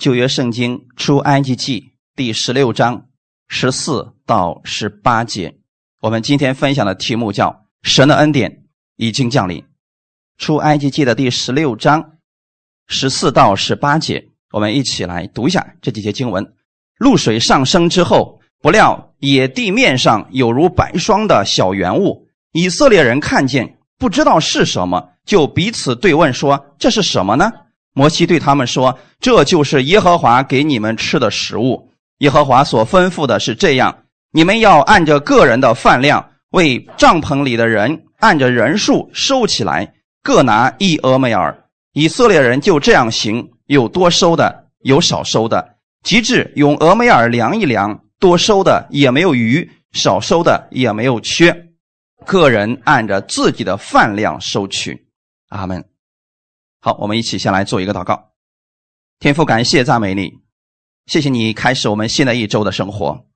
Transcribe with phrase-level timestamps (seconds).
[0.00, 3.08] 旧约圣经出埃及记第十六章
[3.48, 5.58] 十四到十八节。
[6.00, 8.62] 我们今天分享的题目叫“神的恩典
[8.96, 9.62] 已经降临”。
[10.40, 12.12] 出埃及记的第十六章
[12.86, 16.54] 十四到十八节，我们一起来读一下这几节经文。
[16.96, 27.52] 露水上升之后，不料野地面上有如白霜的小圆物，以色列人看见，不知道是什么，就彼此对问说：“这是什么呢？”
[27.92, 31.90] 摩西对他们说：“这就是耶和华给你们吃的食物。
[32.18, 41.64] 耶和华所吩咐的是这样：你们要按着个人的饭量，为帐篷里的人按着人数收起来，各拿一俄梅尔。
[41.92, 45.76] 以色列人就这样行，有多收的，有少收的。
[46.04, 51.66] 及至用俄梅尔量一量，多收的也没有余，少收的也没有缺。
[52.24, 55.06] 个人按着自己的饭量收取。
[55.48, 55.84] 阿门。”
[56.82, 58.30] 好，我们一起先来做一个祷告。
[59.18, 60.32] 天父，感谢赞美你，
[61.04, 63.26] 谢谢你开始我们新的一周的生活。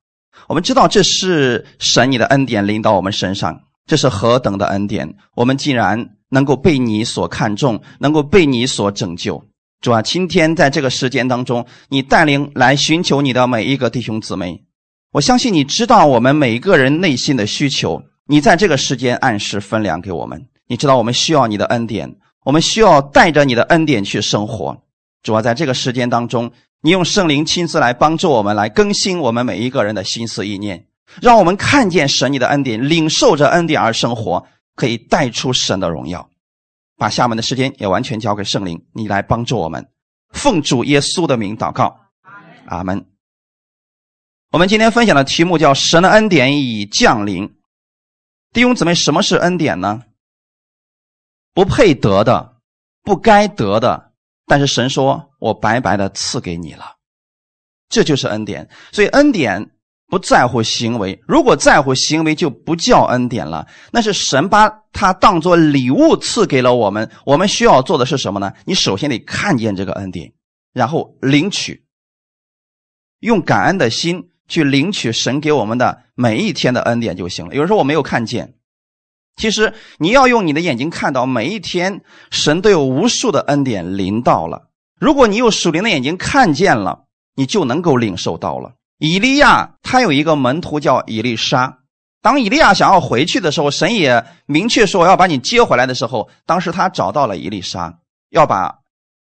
[0.47, 5.15] 我们知道这是神你的恩典临到我们身上，这是何等的恩典！
[5.35, 9.45] 我们竟然能够被你所看重，能够被你所拯救。
[9.79, 14.63] 主啊，今天在这个时间当中，你带领来寻求你的每一个弟兄姊妹，
[15.11, 20.47] 我相信你知道我们每一个人内心的需求，你在这个时间按时分粮给我们。
[20.67, 22.15] 你知道我们需要你的恩典。
[22.45, 24.83] 我们需要带着你的恩典去生活，
[25.23, 26.51] 主要在这个时间当中，
[26.81, 30.85] 你用圣灵亲自来帮助我们，来更新我们每一个人的心思意念，
[31.23, 36.29] 让我们看见神你的恩典，领受着恩典而生活，可以带出神的荣耀。
[36.97, 39.89] 把下面的时间也完全交给圣灵，你来帮助我们。
[40.29, 41.99] 奉主耶稣的名祷告，
[42.67, 43.07] 阿门。
[44.51, 47.55] 我们今天分享的题目叫“神的恩典已降临”。
[48.53, 50.03] 弟兄姊妹，什么是恩典呢？
[51.55, 52.57] 不配得的，
[53.01, 54.11] 不该得的，
[54.45, 56.97] 但是神说：“我白白的赐给你了。”
[57.87, 58.69] 这就是恩典。
[58.91, 59.71] 所以恩典
[60.07, 63.65] 不在乎行为，如果在乎行为，就不叫恩典了。
[63.93, 67.09] 那是神把它当做礼物赐给了我们。
[67.25, 68.51] 我们需要做的是什么呢？
[68.65, 70.33] 你首先得看见这个恩典，
[70.73, 71.85] 然后领取，
[73.21, 77.55] 用感恩的心去领取神给我们的每一天的恩典就行了。
[77.55, 78.54] 有人说我没有看见。
[79.35, 82.01] 其实你要用你的眼睛看到，每一天
[82.31, 84.69] 神都有无数的恩典临到了。
[84.99, 87.03] 如果你有属灵的眼睛看见了，
[87.35, 88.73] 你就能够领受到了。
[88.97, 91.79] 以利亚他有一个门徒叫以利沙，
[92.21, 98.73] 当以利亚想要回去的时候，神也明确说我要把你接回来的时候，当时他找到了以利沙，要把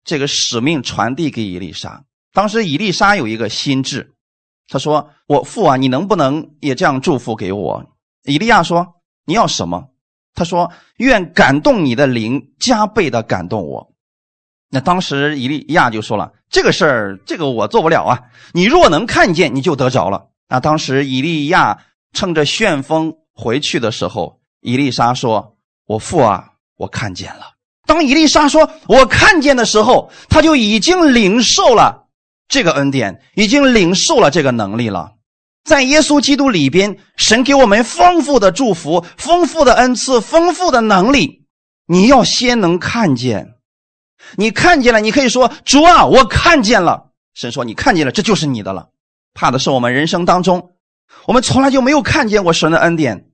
[0.04, 2.04] 这个使命传递给以利沙。
[2.34, 4.16] 当时以利沙有一个心智，
[4.68, 7.86] 他说：“我父啊，你能不能也这样祝福给我？”
[8.26, 9.90] 以利亚说：“你要什么？”
[10.40, 13.92] 他说：“愿感动你的灵加倍的感动我。”
[14.72, 18.22] 那当时以利亚就说了：“这个事儿，这个我做不了啊！
[18.54, 21.80] 你若能看见，你就得着了。”那当时以利亚
[22.14, 32.08] 乘着旋风回去的时候，以丽莎说：“我父啊，我看见了。”当以丽莎说“我看见”的时候，他就已经领受了
[32.48, 35.16] 这个恩典，已经领受了这个能力了。
[35.64, 41.46] 在耶稣基督里边，神给我们丰富的祝福、丰富的恩赐、丰富的能力。
[41.86, 43.56] 你要先能看见，
[44.36, 48.90] 你看见了，你可以说：“主啊，我看见了。”神说：“你看见了，这就是你的了。”
[49.34, 50.72] 怕的是我们人生当中，
[51.26, 53.26] 我们从来就没有看见过神的恩典，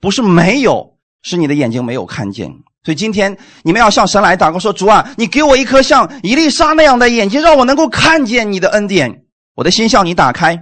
[0.00, 2.50] 不是没有，是你的眼睛没有看见。
[2.82, 9.24] 所以今天你们要向神来祷告，说：“主啊，你给我一颗像伊丽莎那样的眼睛，让我能够看见你的恩典。
[9.54, 10.58] 我的心向你打开。”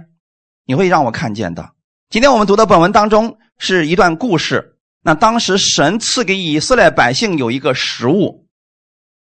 [0.67, 1.71] 你会让我看见的。
[2.09, 4.75] 今天我们读的本文当中是一段故事。
[5.01, 8.45] 那当时神赐给以色列百姓有一个食物，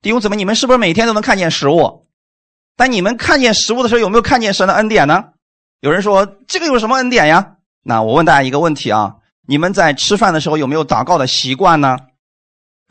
[0.01, 2.07] 弟兄姊妹，你们是不是每天都能看见食物？
[2.77, 5.25] 但你们看见食物的时候，有没有看见神的恩典呢？
[5.81, 7.57] 有人说这个有什么恩典呀？
[7.83, 9.17] 那我问大家一个问题啊：
[9.49, 11.99] 你们在吃饭的时候有没有祷告的习惯呢？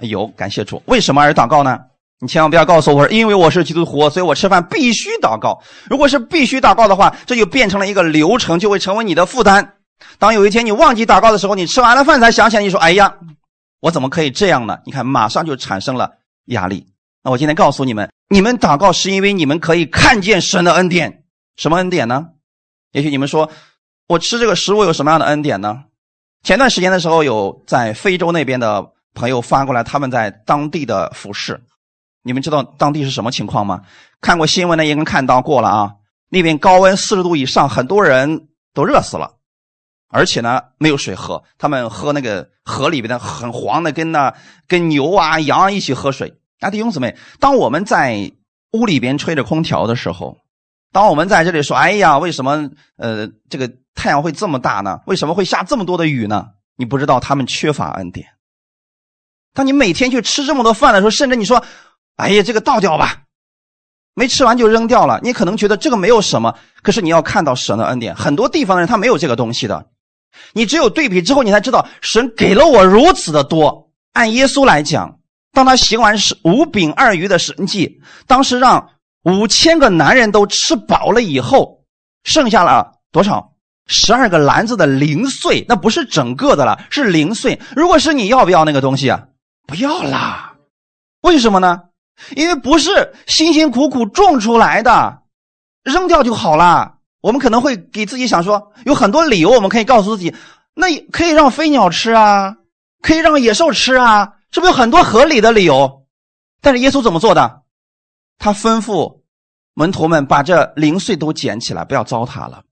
[0.01, 0.83] 有，感谢主。
[0.87, 1.79] 为什么而祷告呢？
[2.23, 5.59] 你千万不要告诉我，因为我是基督徒，所以我吃饭必须祷告。
[5.89, 9.77] 如果是必须祷告的话，这就变成了一个流程，就会成为你的负担。
[10.19, 13.11] 当有一天你忘记祷告的时候，你吃完了饭才想起来，你说：“哎呀，
[13.79, 16.11] 我怎么可以这样呢？”你看，马上就产生了
[16.45, 16.85] 压力。
[17.23, 21.23] 那我今天告诉你们，你们祷告是因为你们可以看见神的恩典。
[21.57, 22.27] 什么恩典呢？
[22.91, 23.49] 也许你们说，
[24.07, 25.85] 我吃这个食物有什么样的恩典呢？
[26.43, 28.85] 前段时间的时候，有在非洲那边的
[29.15, 31.59] 朋友发过来，他们在当地的服饰。
[32.23, 33.81] 你们知道当地是什么情况吗？
[34.19, 35.95] 看过新闻的应该看到过了啊。
[36.29, 39.33] 那边高温四十度以上，很多人都热死了，
[40.07, 44.33] 而且呢没有水喝，他们喝那个河里边的很黄的，跟那
[44.67, 46.37] 跟牛啊羊啊一起喝水。
[46.59, 48.31] 啊，弟兄姊妹，当我们在
[48.73, 50.37] 屋里边吹着空调的时候，
[50.91, 55.01] 当我们在这里说：“哎呀，为什么呃这个太阳会这么大呢？
[55.07, 58.27] 为什么会下这么多的雨呢？”你不知道他们缺乏恩典。
[59.53, 61.63] 当你每天去吃这么多饭的时候，甚至你说
[62.21, 63.23] ：“哎呀，这个倒掉吧，
[64.13, 68.15] 没吃完就扔掉了。”你可能觉得这个没有什么，可是你要看到神的恩典。
[68.15, 69.87] 很多地方的人他没有这个东西的，
[70.53, 73.91] 你只有对比之后，你才知道神给了我如此的多。
[74.13, 75.19] 按耶稣来讲，
[75.51, 78.89] 当他行完是五饼二鱼的神迹，当时让
[79.23, 81.83] 五千个男人都吃饱了以后，
[82.23, 83.49] 剩下了多少？
[83.87, 87.59] 十二个篮子的零碎，那不是整个的了，是零碎。
[87.75, 89.23] 如果是你要不要那个东西啊？
[89.67, 90.53] 不要啦，
[91.21, 91.81] 为什么呢？
[92.35, 95.21] 因为不是辛辛苦苦种出来的，
[95.83, 96.95] 扔掉就好了。
[97.21, 100.35] 我们可能会给自己想说，有很多理由，我们可以告诉自己，
[100.73, 102.57] 那可以让飞鸟吃啊，
[103.01, 106.05] 可以让野兽吃啊，是不是有很多合理的理由？
[106.61, 107.61] 但是耶稣怎么做的？
[108.39, 109.21] 他吩咐
[109.75, 112.63] 门徒们把这零碎都捡起来，不要糟蹋了。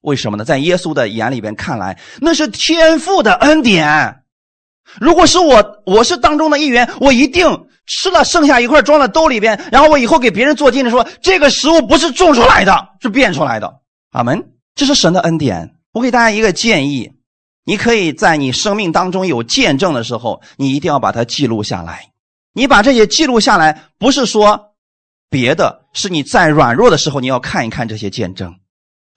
[0.00, 0.44] 为什么呢？
[0.44, 4.24] 在耶稣的眼里边看来，那是天父的恩典。
[5.00, 13.80] 如果是我，我是当中的一员，我一定吃了剩下一块装在兜里边，然后我以后给别人做见证说，这个食物不是种出来的，是变出来的。
[14.12, 14.50] 阿门。
[14.74, 15.74] 这是神的恩典。
[15.92, 17.10] 我给大家一个建议，
[17.64, 22.10] 你可以在你生命当中有见证的时候，你一定要把它记录下来。
[22.52, 24.74] 你把这些记录下来，不是说
[25.28, 28.54] 别的，是你在软弱的时候，你要看一看这些见证。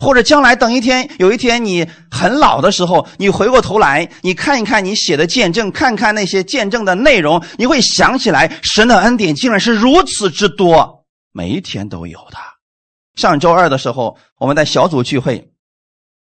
[0.01, 12.37] 或者将来等一天，有一天你很老的时候，你回过头来，你看一看你写的见证，看看那些见证的内容，你会想起来，神的恩典竟然是如此之多，每一天都有的。
[13.13, 15.51] 上周二的时候，我们在小组聚会，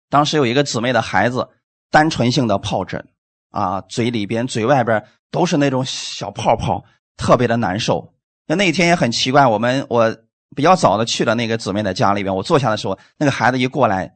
[0.09, 1.47] 当时有一个姊妹的孩子
[1.91, 3.07] 单纯性的疱疹，
[3.51, 6.83] 啊，嘴里边、嘴外边都是那种小泡泡，
[7.19, 8.15] 特别的难受。
[8.47, 10.17] 那那天也很奇怪，我们我。
[10.55, 14.15] 比较早的去了那个姊妹的家里边，我坐下的时候，那个孩子一过来，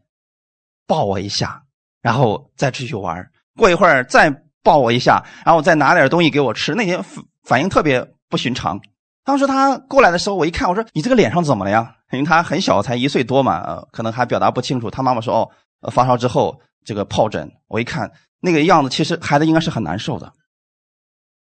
[0.86, 1.62] 抱我一下，
[2.00, 3.30] 然后再出去玩。
[3.56, 4.30] 过一会儿再
[4.62, 6.74] 抱我一下，然后再拿点东西给我吃。
[6.74, 7.02] 那天
[7.44, 8.80] 反应特别不寻常。
[9.24, 14.90] 当时他过来的时候，我一看，我说：“你这个脸上怎么了呀？”因为他很小，才一岁多嘛，可能还表达不清楚。
[14.90, 15.34] 他妈妈说
[15.82, 18.10] ：“哦，发烧之后这个疱疹。”我一看
[18.40, 20.32] 那个样子，其实孩子应该是很难受的。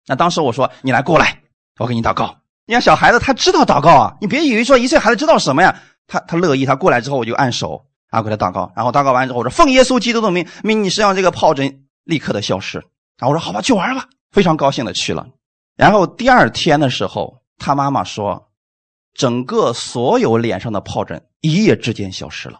[0.08, 1.44] 那当时我说：“你来过来，
[1.78, 2.36] 我给你祷告。”
[2.69, 4.16] 你看小孩子，他知道祷告啊！
[4.21, 6.68] 你别以为说一岁孩子知道什么呀，他他乐意。
[6.68, 8.71] 他过来之后，我就按手，啊给他祷告。
[8.75, 12.77] 然后祷告完之后，我说：“奉耶稣基督的名，命你身上这个疱疹立刻的消失。”
[13.18, 15.25] 然后我说：“好吧，去玩吧。”非常高兴的去了。
[15.75, 18.51] 然后第二天的时候，他妈妈说，
[19.16, 22.60] 整个所有脸上的疱疹一夜之间消失了。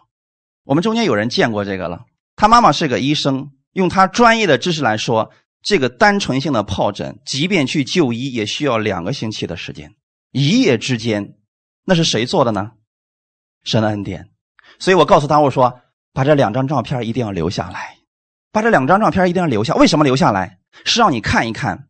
[0.64, 2.00] 我们中间有人见过这个了。
[2.34, 5.30] 他妈妈是个医生，用他专业的知识来说，
[5.62, 9.94] 这个单纯性的疱疹，即便去就医，也需要两个星期的时间。
[10.32, 11.34] 一夜之间，
[11.84, 12.72] 那是谁做的呢？
[13.64, 14.28] 神的恩典。
[14.78, 15.80] 所以我告诉他，我说
[16.12, 17.96] 把这两张照片一定要留下来，
[18.52, 19.74] 把这两张照片一定要留下。
[19.74, 20.58] 为什么留下来？
[20.84, 21.88] 是让你看一看，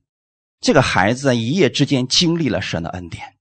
[0.60, 3.34] 这个孩子一夜之间经历了神的恩典。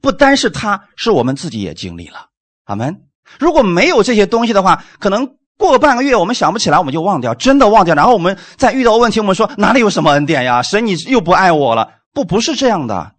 [0.00, 2.30] 不单是他，是我们自己也经历了。
[2.64, 3.02] 阿门。
[3.38, 7.94] 如果没有这些东西的话，可能过半个月，我们想不起来，我们就忘掉，真的忘掉。
[7.94, 10.62] 然后我们再遇到问题，我们说哪里有什么恩典呀？
[10.62, 12.00] 神，你又不爱我了？
[12.12, 13.15] 不，不是这样的。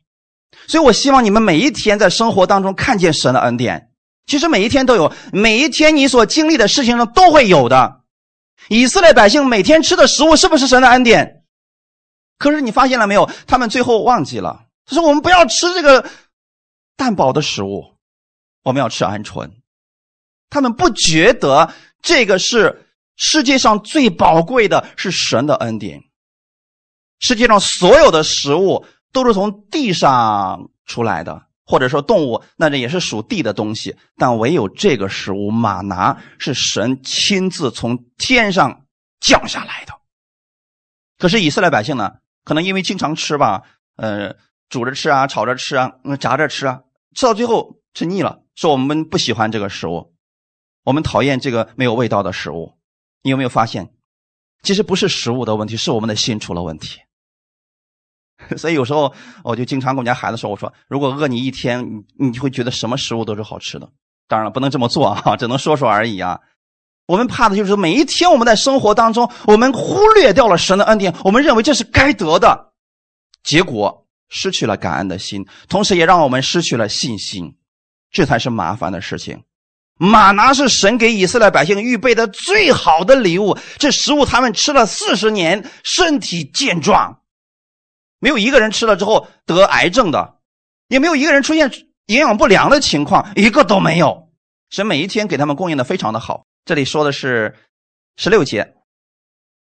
[0.68, 3.90] 所以，我希望你们每一天在生活当中看见神的恩典。
[4.26, 8.02] 其实每一天都有，每一天你所经历的事情上都会有的。
[8.68, 11.46] 以色列百姓每天吃的食物是不是神的恩典？
[12.38, 13.30] 可是你发现了没有？
[13.48, 14.66] 他们最后忘记了。
[14.86, 16.10] 他说：“我们不要吃这个
[16.98, 17.96] 淡薄的食物，
[18.64, 19.50] 我们要吃鹌鹑。”
[20.52, 26.04] 他们不觉得这个是世界上最宝贵的，是神的恩典。
[27.20, 28.86] 世界上所有的食物。
[29.18, 33.96] 都是从地上出来的，或者说动物，那这也是属地的东西。
[34.16, 38.86] 但唯有这个食物马拿是神亲自从天上
[39.20, 39.94] 降下来的。
[41.18, 43.64] 可是以色列百姓呢，可能因为经常吃吧，
[43.96, 44.36] 呃，
[44.70, 46.82] 煮着吃啊，炒着吃啊，炸着吃啊，
[47.16, 50.14] 吃到最后吃腻了，说我们不喜欢这个食物，
[50.84, 52.78] 我们讨厌这个没有味道的食物。
[53.24, 53.90] 你有没有发现，
[54.62, 57.00] 其实不是食物的问题，是我们的心出了问题。
[58.58, 59.14] 所以有时候
[59.44, 63.90] 我就经常跟我家孩子说：“我说，如果饿你一天，你你会觉得什么食物都是好吃的。
[64.28, 66.40] 当然了，不能这么做啊，只能说说而已啊。
[67.08, 72.74] 我们怕的就是每一天我们在生活当中，我们忽略掉了神的恩典，我们认为这是该得的，
[73.44, 77.56] 结果失去了感恩的心，同时也让我们失去了信心，
[78.12, 79.44] 这才是麻烦的事情。
[80.00, 87.20] 马拿是神给以色列百姓预备的最好的礼物，这食物他们吃了四十年，身体健壮。”
[88.20, 90.38] 没有一个人吃了之后得癌症的，
[90.88, 91.72] 也没有一个人出现
[92.08, 94.30] 营养不良的情况一个都没有。
[94.70, 96.46] 神每一天给他们供应的非常的好。
[96.66, 97.56] 这里说的是
[98.18, 98.76] 十六节，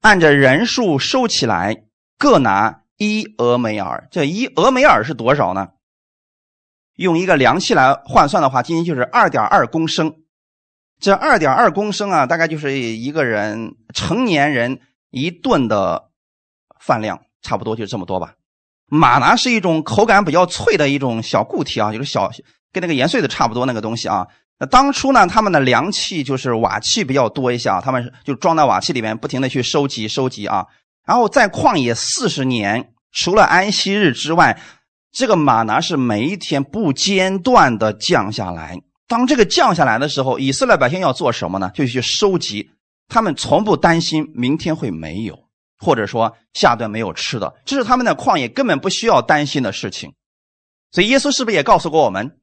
[0.01, 1.83] 按着人数收起来，
[2.17, 4.07] 各拿一俄梅尔。
[4.11, 5.69] 这一俄梅尔是多少呢？
[6.95, 10.21] 用一个量器来换算的话，今天就是二点二公升。
[10.99, 14.79] 这二点二公升啊，大概就是一个人成年人
[15.09, 16.11] 一顿的
[16.79, 18.35] 饭量，差不多就这么多吧。
[18.93, 22.29] 玛拿是一种口感比较脆的一种小固体啊，就是小
[22.71, 24.27] 跟那个盐碎的差不多那个东西啊。
[24.59, 30.67] 那当初呢，他们的粮器就是瓦器比较多一些啊，他们就装在瓦器里面，不停的去收集收集啊。
[31.07, 34.61] 然后在旷野四十年，除了安息日之外，
[35.11, 38.79] 这个玛拿是每一天不间断的降下来。
[39.07, 41.71] 当这个降下来的时候，以色列百姓要做什么呢？
[41.73, 42.69] 就去收集。
[43.09, 45.42] 他们从不担心明天会没有，
[45.77, 50.13] 或者说下顿没有吃的，这是他们的旷野根本不需要担心的事情。
[50.91, 52.37] 所以耶稣是不是也告诉过我们：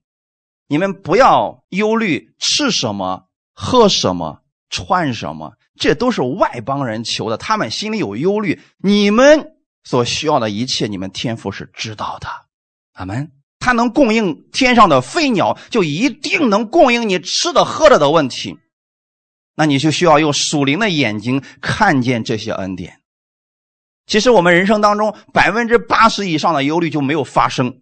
[0.68, 8.60] 你们不要忧虑吃什么、喝什么、穿什么，这都是外邦人求的，他们心里有忧虑。
[8.78, 9.52] 你们
[9.84, 12.28] 所需要的一切，你们天父是知道的。
[12.94, 13.32] 阿门。
[13.62, 18.58] 他能供应天上的飞鸟，就一定能供应你吃的喝的的问题。
[19.54, 22.99] 那你就需要用属灵的眼睛看见这些恩典。
[24.10, 27.72] 其实我们人生当中百分之八十以上的忧虑就没有发生，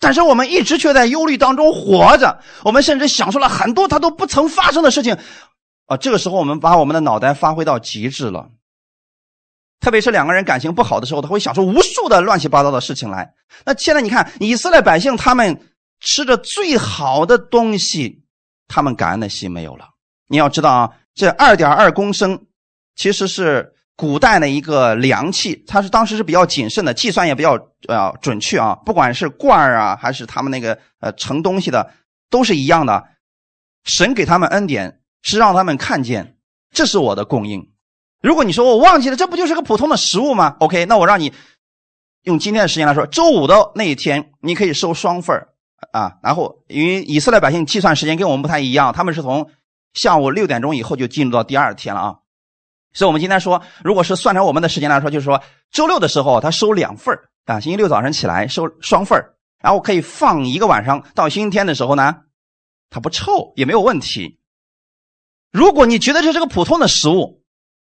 [0.00, 2.40] 但是我们一直却在忧虑当中活着。
[2.64, 5.14] 我们甚至想出了很多他都不曾发生的事情。
[5.84, 8.48] 啊，这个时候我们把我们的脑袋发挥到极致了。
[9.78, 13.34] 特别是两个人感情不好的时候，他会想出无数的乱七八糟的事情来。
[13.66, 15.60] 那现在你看，以色列百姓他们
[16.00, 18.22] 吃着最好的东西，
[18.68, 19.90] 他们感恩的心没有了。
[20.28, 22.46] 你要知道啊，这二点二公升
[22.96, 27.52] 其实是古代的一个量器，它是当时是比较谨慎的，计算也比较
[27.86, 28.74] 呃准确啊。
[28.84, 31.88] 不管是罐儿啊，还是他们那个呃盛东西的，
[32.28, 33.04] 都是一样的。
[33.84, 36.36] 神给他们恩典，是让他们看见
[36.72, 37.70] 这是我的供应。
[38.20, 41.32] 如果你说我忘记了，这不就是个普通的食物吗？OK，那我让你
[42.22, 45.46] 用今天的时间来说，周五的那一天你可以收双份
[45.92, 46.16] 啊。
[46.22, 49.50] 然后因为以色列百姓计算时间跟我们不太一样，他们是从
[49.92, 52.16] 下午六点钟以后就进入到第二天了啊。
[52.94, 59.22] 所以我们今天说，如果是算成我们的时间来说，就是说周六的时候他收两份啊，星期六早上起来收双份
[59.60, 62.14] 然后可以放一个晚上，到星期天的时候呢，
[62.90, 64.38] 它不臭也没有问题。
[65.52, 67.42] 如果你觉得这是个普通的食物，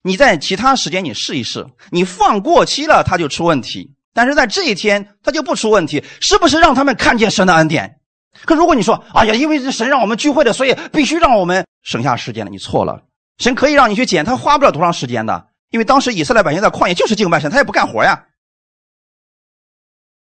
[0.03, 8.01] 你在其他时间你试一试，你放过期了它就出问题，但是在这一天它就不出问题，是不是让他们看见神的恩典？
[8.45, 13.03] 可如果你说，哎呀，因为是神让我们聚会的，所以必须让我们省下时间了，你错了。
[13.39, 18.27] 神可以让你去捡，他花不了多长时间的，因为当时以色列百姓在旷野就是敬拜神，他也不干活呀，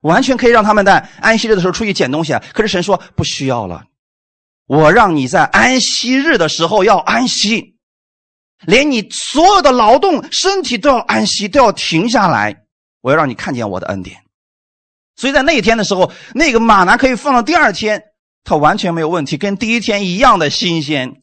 [0.00, 2.34] 完全可以让他们在安息日的时候出去捡东西。
[2.52, 3.84] 可是神说不需要了，
[4.66, 7.76] 我让你在安息日的时候要安息。
[8.64, 12.64] 连你所有的劳动身体都要安息，都要停下来。
[13.02, 14.22] 我要让你看见我的恩典。
[15.14, 18.02] 所以在那一天的时候，那个马拿可以放到第二天，
[18.44, 21.22] 它完全没有问题，跟第一天一样的新鲜。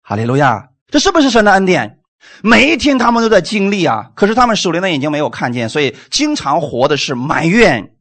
[0.00, 2.00] 哈利路亚，这是不是神的恩典？
[2.42, 7.94] 每一天他们都在经历啊，可是他们属灵的眼睛没有看见，所以经常活的是埋怨。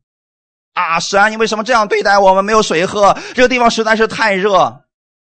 [0.74, 2.46] 啊，神，你为什么这样对待我们？
[2.46, 4.86] 没有水喝，这个地方实在是太热。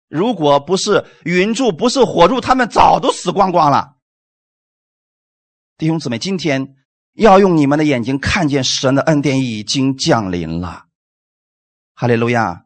[0.09, 3.97] 如果不是云柱，不是火柱，他们早都死光光了。
[5.76, 6.75] 弟兄姊妹，今天
[7.14, 10.85] 要用你们的眼睛看见神的恩典已经降临了。
[11.95, 12.64] 哈利路亚！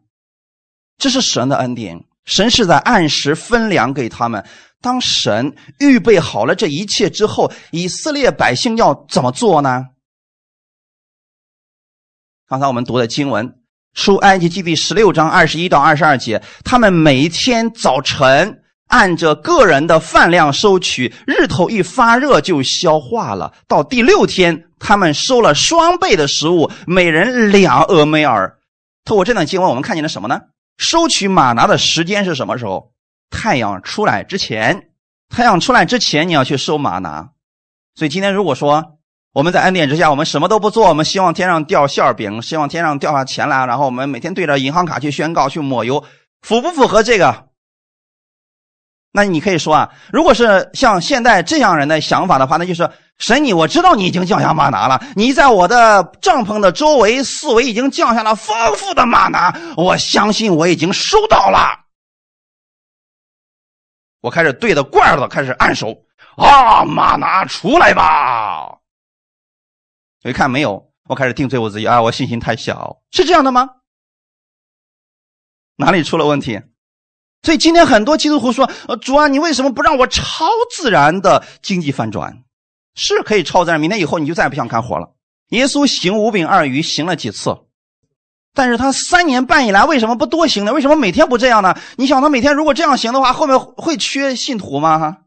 [0.99, 4.47] 这是神的恩典，神是在按时分粮给他们。
[4.85, 9.87] 当神预备好了这一切之后，以色列百姓要怎么做呢？
[12.47, 13.55] 刚才我们读的经文。
[13.95, 23.55] 出埃及记第十六章二十一到二十二节，他们每一天早晨按着个人的饭量收取，日头一发热就消化了。
[23.67, 28.59] 到第六天，他们收了双倍的食物，每人两俄梅尔。
[29.05, 30.41] 透过这段经文，我们看见了什么呢？
[30.77, 32.94] 收取玛拿的时间是什么时候？
[33.35, 34.91] 太阳出来之前。
[35.29, 37.31] 太阳出来之前，你要去收玛拿。
[37.97, 38.99] 所以今天如果说，
[39.33, 46.05] 我们在恩典之下，我们什么都不做，我们希望天上掉馅饼，希望天上掉下钱来，然后我们每天对着银行卡去宣告、去抹油，
[46.43, 47.49] 符不符合这个？
[49.13, 52.89] 那你可以说啊，如果是像现在这样人的想法的话，那就是
[53.19, 61.84] 神你，我知道你已经降下马拿了，你在我的帐篷的周围四围已经降下了丰富的马拿，我相信我已经收到了。
[64.25, 65.95] 我开始对着罐子开始按手
[66.39, 68.79] 啊，马拿出来吧。
[70.23, 72.01] 我一看没有，我开始定罪我自己啊！
[72.01, 73.69] 我信心太小，是这样的吗？
[75.77, 76.59] 哪里出了问题？
[77.43, 82.45] 所以今天很多基督徒说：“呃，主啊，你为什么不让我超自然的经济翻转？
[82.95, 85.15] 是可以超自然，明天以后你就再也不想干活了。”
[85.53, 87.55] 耶稣行五饼二鱼行了几次？
[88.55, 90.73] 但是他三年半以来为什么不多行呢？
[90.73, 91.77] 为什么每天不这样呢？
[91.97, 95.19] 你想他每天如果这样行的话，后面会缺信徒吗？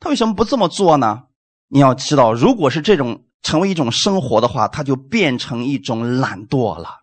[0.00, 1.24] 他为什么不这么做呢？
[1.68, 7.00] 你要知道，如果是这种成为一种生活的话，他就变成一种懒惰了。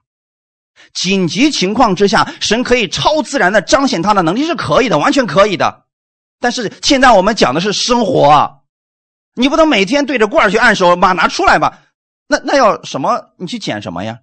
[0.93, 5.86] 紧急情况之下，神可以超自然的彰显他的能力是可以的，完全可以的。
[6.39, 8.62] 但是现在我们讲的是生活，
[9.36, 11.79] 你不能每天对着罐去按手，马拿出来吧？
[12.27, 13.31] 那那要什么？
[13.38, 14.19] 你去捡什么呀？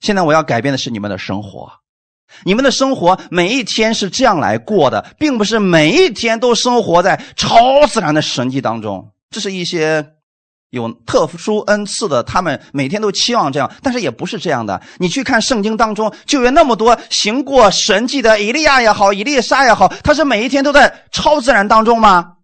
[0.00, 1.70] 现在我要改变的是你们的生活，
[2.44, 9.12] 你们的生活每一天是这样来过的，并不是每一天都生活在超自然的神迹当中。
[9.30, 10.12] 这是一些。
[10.70, 14.82] 有特殊恩赐的，他们每天都期望这样，但是也不是这样的。
[14.98, 22.38] 你去看圣经当中，就有那么多行过神迹的以利亚也好，以利沙也好，他是每一天都在超自然当中吗？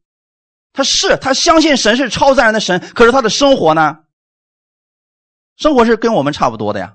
[0.73, 3.99] 他是，他相信神是超自然的神，可是他的生活呢？
[5.59, 6.94] 生活是跟我们差不多的呀。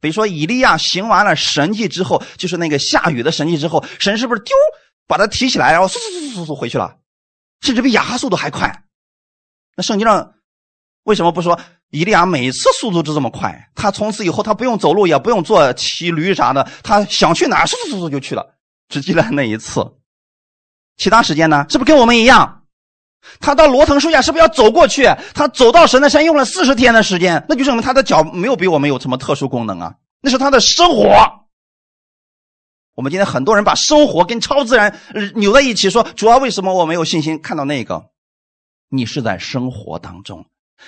[0.00, 4.54] 比如说，以利亚行完了神迹之后，就是那个下雨的神迹之后，神是不是丢
[5.06, 6.96] 把他提起来，然后嗖嗖嗖嗖嗖回去了，
[7.60, 8.84] 甚至比亚哈速度还快？
[9.76, 10.34] 那圣经上。
[11.04, 13.70] 为什么不说以利亚每次速度都这么快？
[13.74, 18.54] 他从此以后他不用走路，也不用坐骑驴啥的，他想去哪，嗖嗖嗖就去了。
[18.90, 19.82] 只记得那一次，
[20.98, 21.64] 其他时间呢？
[21.70, 22.59] 是不是跟我们一样？
[23.38, 25.04] 他到罗藤树下是不是要走过去？
[25.34, 29.94] 他走到神的山用了四十天的时间，那就证明他的脚没有比我们有什么特殊功能啊？
[30.20, 31.08] 那是他的生活。
[32.94, 34.98] 我们今天很多人把生活跟超自然
[35.36, 38.06] 扭在一起，说主要为什么我没有信心看到那个？
[38.90, 40.44] 你是在生活当中。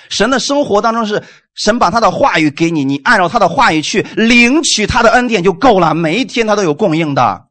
[0.08, 1.22] 神的生活当中是
[1.54, 5.94] 神把他的话语给你，你按照他的话语去领取他的恩典就够了。
[5.94, 7.48] 每一天他都有供应的，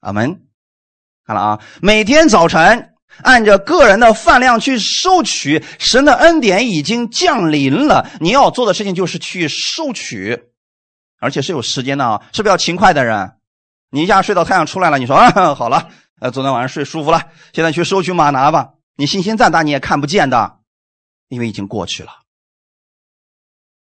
[0.00, 0.42] 阿门。
[1.26, 8.10] 看了啊，每天早晨按照个人的饭量去收取神的恩典已经降临了。
[8.20, 10.50] 你要做的事情就是去收取，
[11.18, 13.36] 而且是有时间的啊，是不是要勤快的人？
[13.90, 15.88] 你一下睡到太阳出来了，你说啊 好了，
[16.20, 18.74] 呃昨天晚上睡舒服了，现在去收取马拿吧。
[18.96, 20.60] 你信心再大你也看不见的。
[21.28, 22.12] 因为已经过去了，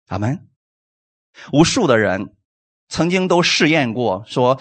[0.09, 0.48] 阿门。
[1.52, 2.35] 无数的人
[2.88, 4.61] 曾经都试验过，说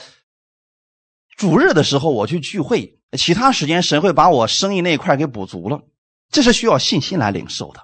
[1.35, 5.81] 主日的时候我去聚会，其他时间神会把我生意那一块给补足了，
[6.31, 7.81] 这是需要信心来领受的。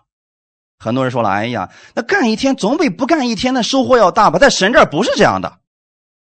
[0.78, 5.60] 很多人说了：“哎呀，那干一天总比不干一天的收获要大吧？”在神这儿不是这样的，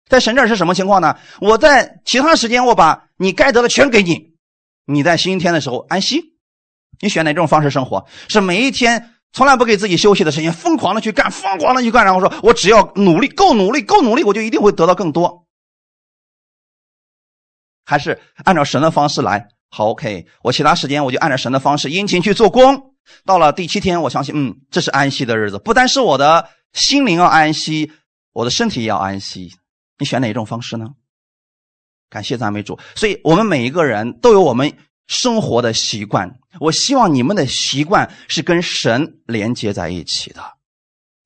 [0.09, 1.17] 在神这儿是什么情况呢？
[1.41, 4.35] 我在其他时间我把你该得的全给你，
[4.87, 6.35] 你在星期天的时候安息。
[7.01, 8.05] 你选哪种方式生活？
[8.29, 15.47] 是每一天从来不给自己休息的时间，疯狂的去干，疯狂的去干，然后说我只要努力，够努力，够努力，我就一定会得到更多。
[17.91, 19.45] 还是按照神的方式来？
[19.69, 22.95] 好，OK，我其他时间我就按照神的方式殷勤去做工。
[23.25, 27.91] 到了第七天，我相信，嗯，这是安息的日子，不单是我的心灵要安息，
[28.33, 29.51] 我的身体也要安息。
[29.99, 30.87] 你选哪一种方式呢？
[32.09, 32.79] 感谢赞美主。
[32.95, 34.73] 所以我们每一个人都有我们。
[35.09, 40.41] 生活的习惯，我希望你们的习惯是跟神连接在一起的。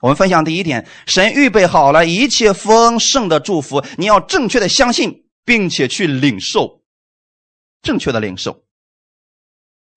[0.00, 6.82] 我们分享第一点：神预备好了一切丰盛的祝福，你要正确的相信，并且去领受，
[7.82, 8.62] 正确的领受。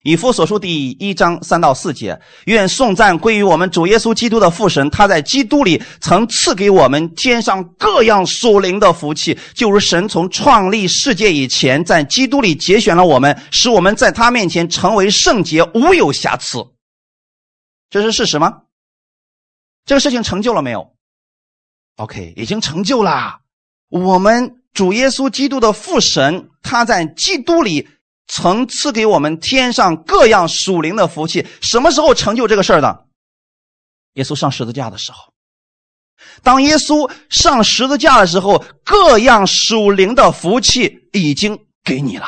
[0.04, 16.64] 以弗所书第一章三到四节，愿颂赞归于我们主耶稣基督的父神，他在基督里曾赐给我们天上各样属灵的福气，就如神从创立世界以前，在基督里节选了我们，使我们在他面前成为圣洁，无有瑕疵。
[17.90, 18.62] 这是事实吗？
[19.84, 20.94] 这个事情成就了没有
[21.96, 23.40] ？OK，已经成就了。
[23.88, 27.88] 我们主耶稣基督的父神，他在基督里。
[28.30, 33.06] 曾赐给我们天上各样属灵的福气，什么时候成就这个事儿的？
[34.12, 35.32] 耶稣上十字架的时候。
[36.42, 42.26] 当耶稣上十字架的时候，各样属灵的福气已经给你了。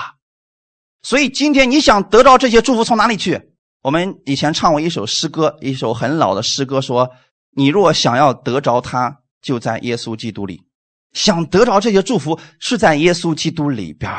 [1.02, 3.40] 所以今天你想得到这些祝福，从哪里去？
[3.82, 7.10] 我们以前唱过一首诗歌，一首很老的诗歌，说
[7.54, 10.62] ：“你若想要得着它，就在耶稣基督里。
[11.12, 14.12] 想得着这些祝福，是在耶稣基督里边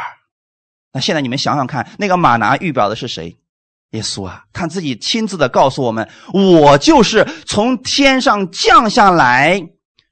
[0.93, 3.38] 那现在你们想想看，那个马拿预表的是谁？
[3.91, 4.43] 耶稣啊！
[4.54, 9.62] 他自己亲自的告诉我们：“我就是从天上降下来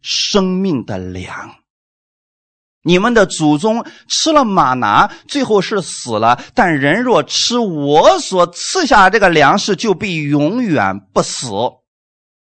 [0.01, 1.55] 生命的粮。
[2.83, 11.47] 你们的祖宗吃了马拿，最后是死了；但人若吃我所赐下这个粮食，就必永远不死。”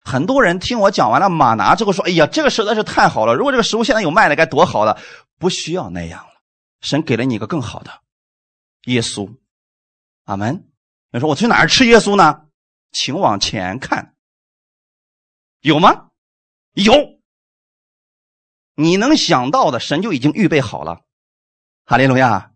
[0.03, 3.35] 很多人听我讲完了马拿之后说：“哎呀，这个实在是太好了！
[3.35, 4.99] 如果这个食物现在有卖的，该多好了！”
[5.39, 6.41] 不需要那样了。
[6.81, 7.91] 神给了你一个更好的
[8.85, 9.37] 耶稣，
[10.25, 10.69] 阿门。
[11.13, 12.43] 你说我去哪儿吃耶稣呢？
[12.93, 14.15] 请往前看，
[15.61, 16.09] 有吗？
[16.73, 16.93] 有，
[18.75, 21.01] 你能想到的，神就已经预备好了。
[21.85, 22.53] 哈利路亚！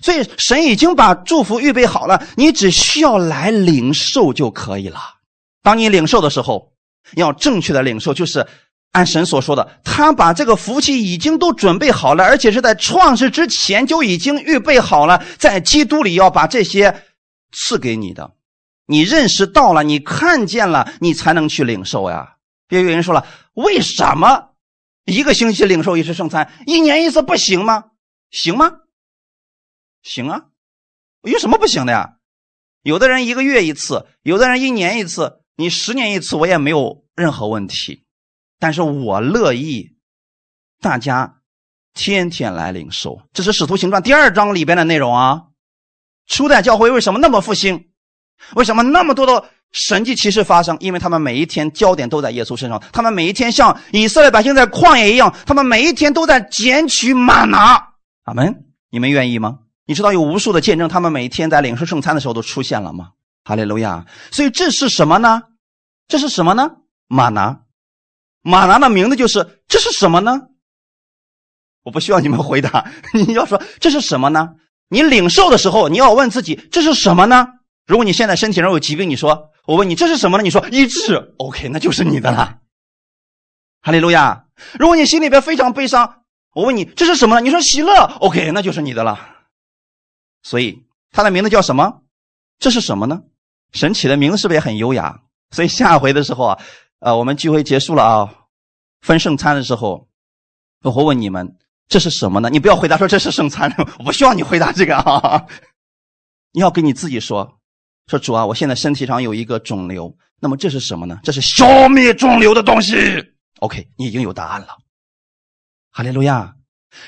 [0.00, 5.20] 所以神已经把祝福预备好了，你只需要来领受就可以了。
[5.62, 6.72] 当你领受的时候，
[7.16, 8.46] 要正确的领受，就是
[8.90, 17.02] 按神所说的，他把这个福气已经都准备好了，而且是在创世之前就已经预备好了，在基督里要把这些
[17.52, 18.32] 赐给你的。
[18.86, 22.36] 你认识到了，你看见了，你才能去领受呀。
[22.66, 24.50] 别有人说了，为什么
[25.04, 27.84] 一个星期领受一次圣餐，一年一次不行吗？
[28.30, 28.72] 行吗？
[30.02, 30.46] 行啊，
[31.22, 32.16] 有什么不行的呀？
[32.82, 38.02] 有的人一个月一次，有的人一年一次，你十年一次，我也没有任何问题。
[38.58, 39.92] 但是我乐意
[40.80, 41.36] 大家
[41.94, 43.22] 天天来领受。
[43.32, 45.42] 这是《使徒行传》第二章里边的内容啊。
[46.26, 47.90] 初代教会为什么那么复兴？
[48.56, 50.76] 为什么那么多的神迹奇事发生？
[50.80, 57.92] 因为他们每一天焦点都在耶稣身上，他们每一天像以色列百姓在旷野一样，他们每一天都在捡取玛拿。
[58.24, 58.64] 阿门！
[58.90, 59.60] 你们愿意吗？
[59.86, 63.10] 你知道有无数的见证，他们每一天在领受圣餐的时候都出现了吗？
[63.44, 64.04] 哈利路亚！
[64.30, 65.42] 所以这是什么呢？
[66.12, 66.76] 这是什么呢？
[67.08, 67.62] 玛拿，
[68.42, 70.42] 玛拿的名字就是这是什么呢？
[71.84, 74.56] 我不需要你们回答， 你要说这是什么呢？
[74.90, 77.46] 你领受的时候，你要问自己这是什么呢？
[77.86, 80.42] 如果你现在身体上有疾病，你说我问你这是什么呢？
[80.42, 82.58] 你说医治，OK，那就是你的了。
[83.80, 84.44] 哈利路亚！
[84.78, 87.40] 如果你心里边非常悲伤，我问你这是什么呢？
[87.40, 89.18] 你说喜乐，OK，那就是你的了。
[90.42, 92.02] 所以他的名字叫什么？
[92.58, 93.22] 这是什么呢？
[93.72, 95.22] 神起的名字是不是也很优雅？
[95.52, 96.58] 所以下回的时候啊，
[96.98, 98.34] 呃，我们聚会结束了啊，
[99.02, 100.08] 分圣餐的时候，
[100.82, 102.50] 我会问你们这是什么呢？
[102.50, 105.46] 你不要回答说这是圣餐， 我不需要你回答这个啊。
[106.52, 107.60] 你要跟你自己说，
[108.06, 111.20] 说主啊，我现在身体上有一个肿瘤，那么这是什么呢？
[111.22, 112.96] 这是消灭肿瘤的东西。
[113.60, 114.78] OK，你已经有答案了。
[115.90, 116.56] 哈利路亚。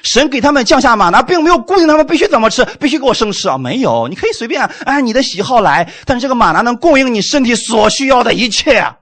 [0.02, 3.58] 神给他们降下马拿，并没有固定他们必须怎么吃，必须给我生吃啊！
[3.58, 5.92] 没有，你可以随便按你的喜好来。
[6.04, 8.96] 但是这个马拿能供应你身体所需要的一切，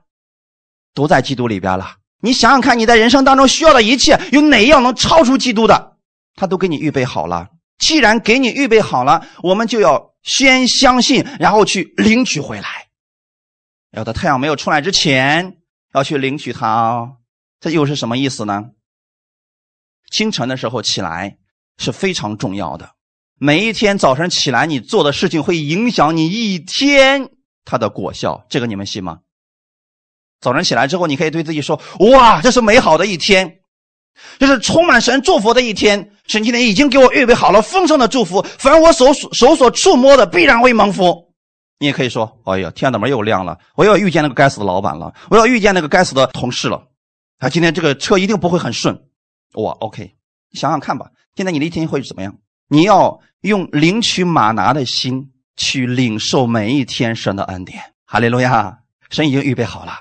[0.93, 1.95] 都在基督里边了。
[2.21, 5.93] 你想想看，你在人生当中需要的一切，有哪一样能超出基督的？
[6.35, 7.47] 他都给你预备好了。
[7.79, 12.67] 既然给你预备好了，我们就要先相信，然后去领取回来。
[13.91, 15.57] 要在太阳没有出来之前，
[15.93, 17.17] 要去领取它哦。
[17.59, 18.65] 这又是什么意思呢？
[20.11, 21.37] 清晨的时候起来
[21.77, 22.89] 是非常重要的。
[23.39, 27.29] 每一天早晨起来，你做的事情会影响你一天
[27.65, 28.45] 它的果效。
[28.49, 29.19] 这个你们信吗？
[30.39, 33.59] 早晨起来之后，你可以对自己说：“哇，这是美好的一天，
[34.39, 36.11] 这是充满神祝福的一天。
[36.27, 41.33] 神今天已经给我预备好了丰盛的祝福，凡我手手所触摸的，必然会蒙福。”
[41.79, 46.81] 你也可以说：“哎呀，天的门又亮了，我要遇见那个该死的老板了，我要遇见那个该死的同事了。
[47.39, 48.97] 他今天这个车一定不会很顺。”
[49.53, 50.15] 我 OK，
[50.53, 52.35] 想想看吧，现在你的一天会怎么样？
[52.69, 57.81] 你要用领取马拿的心去领受每一天神的恩典。
[58.05, 59.93] 哈利路亚，神已经预备好了。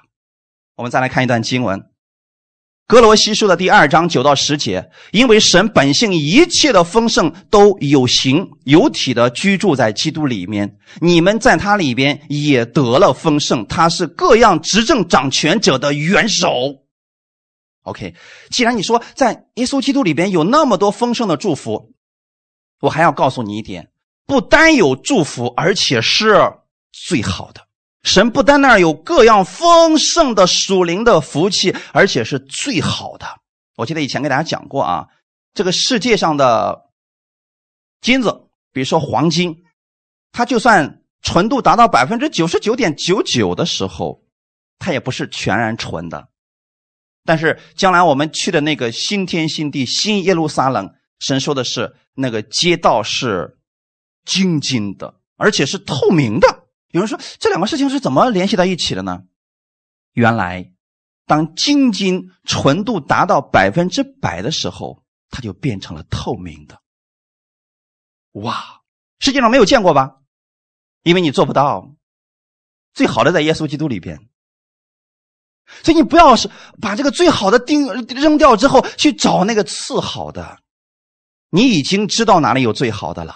[0.76, 1.78] 我们再来看一段经文，
[2.86, 4.90] 《哥罗西书》的第二章九到十节。
[5.10, 13.66] 因为神本性一切的丰盛都有形有体的居住在基督里面，你们在他里边也得了丰盛。
[13.66, 16.81] 他是各样执政掌权者的元首。
[17.82, 18.14] OK，
[18.50, 21.92] 既然你说在耶稣基督里边有那么多丰盛的祝福，
[22.80, 23.90] 我还要告诉你一点：
[24.26, 26.52] 不单有祝福，而且是
[26.92, 27.66] 最好的。
[28.04, 33.26] 神不单那儿有各样丰盛的属灵的福气，而且是最好的。
[33.76, 35.06] 我记得以前给大家讲过啊，
[35.54, 36.90] 这个世界上的
[38.00, 39.64] 金子，比如说黄金，
[40.32, 44.22] 它就算纯度达到百分之九十九点九九的时候，
[44.78, 46.28] 它也不是全然纯的。
[47.24, 53.58] 但是将来我们去的那个新天新地、新耶路撒冷，神说的是那个街道是
[54.24, 56.66] 晶晶的，而且是透明的。
[56.90, 59.22] 有人说这两个事情是怎么联系到一起的呢？
[60.12, 60.72] 原来，
[61.26, 66.82] 当晶晶纯度达到百分之百的时候，它就变成了透明的。
[68.32, 68.82] 哇，
[69.20, 70.16] 世界上没有见过吧？
[71.02, 71.94] 因为你做不到。
[72.92, 74.28] 最好的在耶稣基督里边。
[75.83, 76.48] 所以你不要是
[76.81, 80.59] 把这个最好的钉扔掉之后去找那个次好的，
[81.51, 83.35] 你已经知道哪里有最好的了，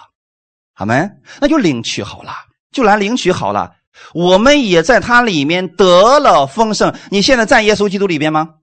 [0.73, 1.09] 好没？
[1.39, 2.31] 那就领取好了，
[2.71, 3.73] 就来领取好了。
[4.13, 6.93] 我们也在它里面得了丰盛。
[7.09, 8.55] 你现在在耶稣基督里边吗？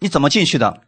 [0.00, 0.82] 你怎么进去的？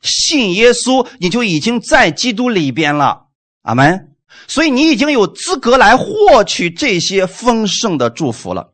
[0.00, 3.28] 信耶稣，你就已经在基督里边了。
[3.62, 4.14] 阿门。
[4.46, 8.73] 所以你已经有资格来获取这些丰盛的祝福了。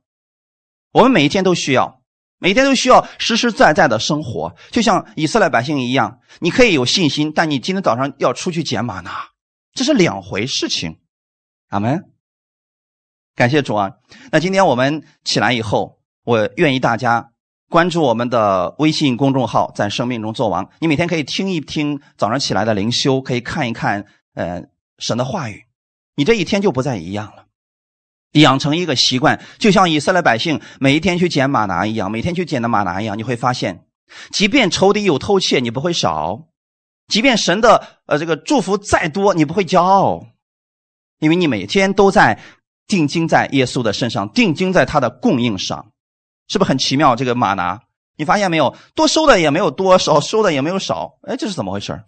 [0.92, 2.02] 我们每一天都需要，
[2.38, 6.20] 每天都需要实实在在的生活，就像以色列百姓一样。
[6.40, 9.10] 你可以有信心，但你今天早上要出去捡玛呢，
[9.72, 10.98] 这是两回事情。
[11.68, 12.04] 阿门。
[13.36, 13.92] 感谢主啊！
[14.32, 17.30] 那今天我们起来以后，我愿意大家
[17.68, 20.68] 关注我们的微信公众号，在生命中做王。
[20.80, 24.62] 你每天可以听一听早上起来的灵修，可以看一看，呃。
[25.02, 25.64] 神的话语，
[26.14, 27.46] 你这一天就不再一样了。
[28.32, 33.86] 养成一个习惯，就像以色列百姓每一天去捡马拿一样，每天去捡的马拿一样，你会发现，
[34.30, 36.48] 即便仇敌有偷窃，你不会少；
[37.08, 40.26] 即便神的呃这个祝福再多，你不会骄傲，
[41.18, 42.40] 因为你每天都在
[42.86, 45.92] 定睛在耶稣的身上，定睛在他的供应上，
[46.48, 47.16] 是不是很奇妙？
[47.16, 47.80] 这个马拿，
[48.16, 48.76] 你发现没有？
[48.94, 51.18] 多收的也没有多，少收的也没有少。
[51.22, 52.02] 哎，这是怎么回事？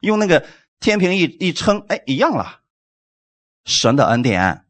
[0.00, 0.44] 用那个。
[0.78, 2.60] 天平一一称，哎，一样了。
[3.64, 4.65] 神的恩典，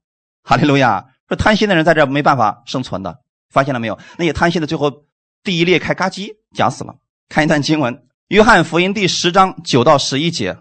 [0.49, 1.05] 哈利路亚！
[1.29, 3.19] 说贪心的人在这没办法生存的，
[3.51, 3.99] 发现了没有？
[4.17, 4.93] 那些贪心的最后
[5.43, 6.95] 第一裂开，嘎叽，夹死了。
[7.29, 7.93] 看一段经文，
[8.29, 10.57] 《约翰福音》第十章九到十一节，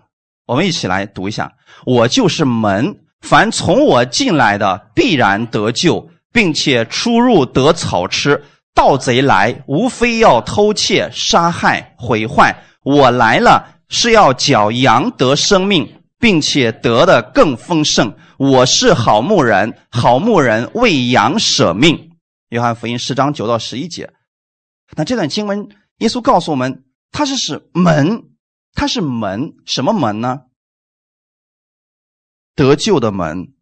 [0.47, 1.53] 我们一起来读一下。
[1.85, 8.43] 我就是门，凡从我进来的必然得救，并且出入得草吃。
[8.73, 12.63] 盗贼来，无非要偷窃、杀害、毁坏。
[12.81, 13.73] 我来了。
[13.87, 18.17] 是要叫羊得生命，并且得的更丰盛。
[18.37, 22.11] 我是好牧人，好牧人为羊舍命。
[22.49, 24.13] 约翰福音十章九到十一节。
[24.95, 28.23] 那这段经文，耶稣告诉我们，他是使门，
[28.73, 30.41] 他是门，什么门呢？
[32.55, 33.53] 得救的门，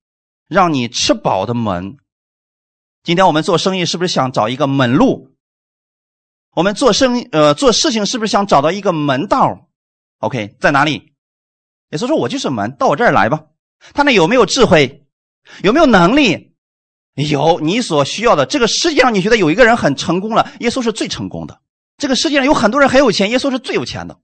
[0.48, 1.98] 让你吃饱的门。
[3.04, 5.36] 今天我们做生意是不是想找一个门路？
[6.56, 9.70] 我们做生意呃做事情是不是想找到一个门道
[10.20, 11.13] ？OK，在哪里？
[11.94, 13.46] 耶稣说：“我就是门，到我这儿来吧。”
[13.94, 15.06] 他那有没有智慧？
[15.62, 16.56] 有没有能力？
[17.14, 18.46] 有你所需要的。
[18.46, 21.62] 这个世界上，你觉得有一个人很成功了，耶稣是最成功的。
[21.98, 24.20] 这个世界上有很多人很有钱，耶稣是最有钱的。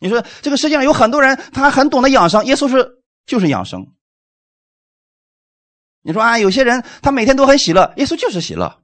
[0.00, 3.86] 你说这个世界上有很多人，他很懂得养生，耶稣是就是养生。
[6.02, 8.82] 你说啊，有些人他每天都很喜乐，耶稣就是喜乐。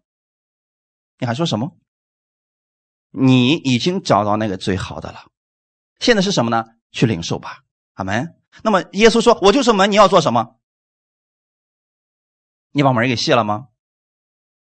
[1.19, 1.77] 你还说什么？
[3.11, 5.25] 你已经找到那个最好的了。
[5.99, 6.65] 现在是什么呢？
[6.93, 7.65] 去领受吧，
[7.99, 8.37] 阿门。
[8.63, 10.55] 那么耶稣说：“我就是门，你要做什么？
[12.71, 13.69] 你把门给卸了吗？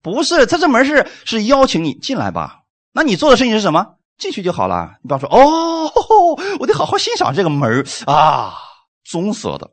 [0.02, 2.64] 不是，他这门是是邀请你进来吧？
[2.92, 3.98] 那你做的事情是什么？
[4.18, 4.98] 进去就好了。
[5.04, 5.92] 你不要说哦，
[6.60, 8.56] 我得好好欣赏这个门啊，
[9.04, 9.72] 棕色的，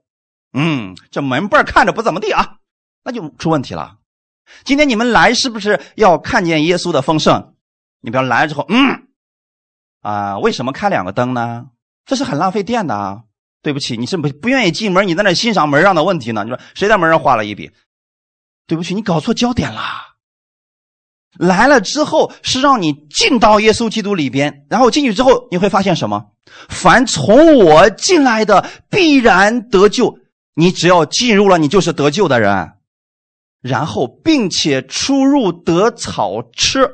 [0.52, 2.58] 嗯，这门背看着不怎么地啊，
[3.04, 3.96] 那就出问题了。
[4.64, 7.54] 今天你们来是不是要看见耶稣的丰盛？
[8.00, 9.08] 你不要来了之后，嗯。”
[10.02, 11.70] 啊，为什么开两个灯呢？
[12.04, 13.24] 这是很浪费电的啊！
[13.66, 16.44] 对不起，你是不不愿意进门，你在那欣赏门上的问题呢？
[16.44, 17.68] 你说谁在门上画了一笔？
[18.68, 19.80] 对不起，你搞错焦点了。
[21.36, 26.26] 来了之后是让你进到耶稣基督里边，然后进去之后你会发现什么？
[26.68, 30.16] 凡从我进来的必然得救。
[30.54, 32.74] 你只要进入了，你就是得救的人。
[33.62, 36.88] 然后并且出入得草吃，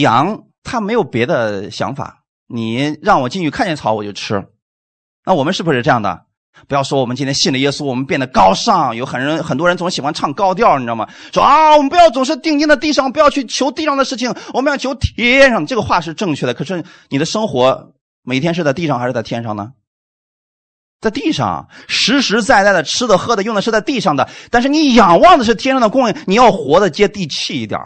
[0.00, 2.24] 羊它没有别的想法。
[2.46, 4.42] 你让我进去看见草我就吃，
[5.26, 6.22] 那我们是不是这样的？
[6.68, 8.96] 不要说我们今天信了耶稣，我们变得高尚。
[8.96, 11.06] 有很人很多人总喜欢唱高调，你知道吗？
[11.32, 15.66] 说啊，我们不要总是定睛在地上，不要去求地上的事情，我们要求天上。
[15.66, 19.72] 这个话是正确的，可是你的生活每天是在地上还是在天上呢？
[21.00, 27.78] 在地上，实实在在的吃的喝的用的是在地上的，但是你仰望的是天上的供应，你要活得接地气一点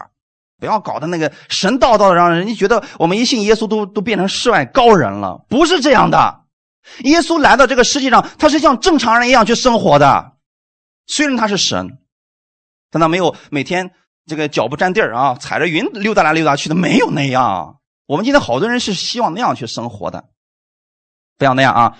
[0.61, 5.45] 不要搞得那个神叨叨的，让人家觉得我们一信耶稣都都变成世外高人了。
[5.49, 6.40] 不是这样的，
[7.05, 10.33] 耶稣来到这个世界上，他是像正常人一样去生活的。
[11.07, 11.99] 虽然他是神，
[12.91, 13.91] 但他没有每天
[14.27, 17.79] 这个脚不沾地儿啊，踩着云溜达来溜达去的，没有那样。
[18.07, 20.25] 我们今天好多人是希望那样去生活的，
[21.39, 21.97] 不要那样啊！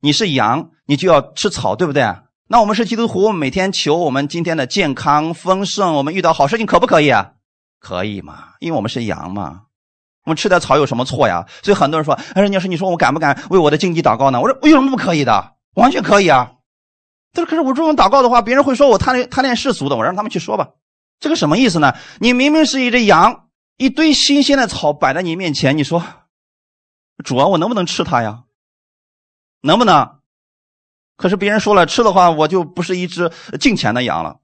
[0.00, 2.02] 你是羊，你就要吃草，对不对？
[2.48, 7.32] 那我们是基督徒，每天求我们今天的健康丰盛，我们遇到好事情可不可以啊？
[7.78, 8.54] 可以嘛？
[8.60, 9.62] 因为我们是羊嘛，
[10.24, 11.46] 我们吃点草有什么错呀？
[11.62, 15.56] 所以很多人说：“哎，人家说你说我敢不敢为我的经济祷告呢？”我说：“我有什么不可以的？
[15.74, 16.52] 完全可以啊！”
[17.32, 19.96] 但是可是我这种祷告的话，别人会说我贪恋贪恋世俗的。
[19.96, 20.70] 我让他们去说吧。
[21.20, 21.94] 这个什么意思呢？
[22.18, 26.04] 你明明是一只羊，一堆新鲜的草摆在你面前，你说
[27.24, 28.44] ：“主啊，我能不能吃它呀？
[29.62, 30.20] 能不能？”
[31.16, 33.30] 可是别人说了，吃的话我就不是一只
[33.60, 34.40] 敬虔的羊了，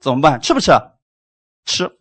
[0.00, 0.40] 怎么办？
[0.40, 0.72] 吃不吃？
[1.64, 1.98] 吃，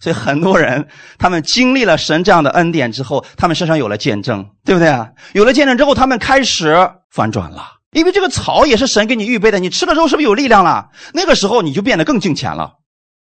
[0.00, 5.10] 所以很多人他们经历了神这样的恩典之后，他们身上有了见证，对不对啊？
[5.34, 6.74] 有了见证之后，他们开始
[7.10, 10.88] 反转了，因为这个草也是神给你预备的，你吃了之后是不是有力量了？
[11.12, 12.78] 那个时候你就变得更敬虔了。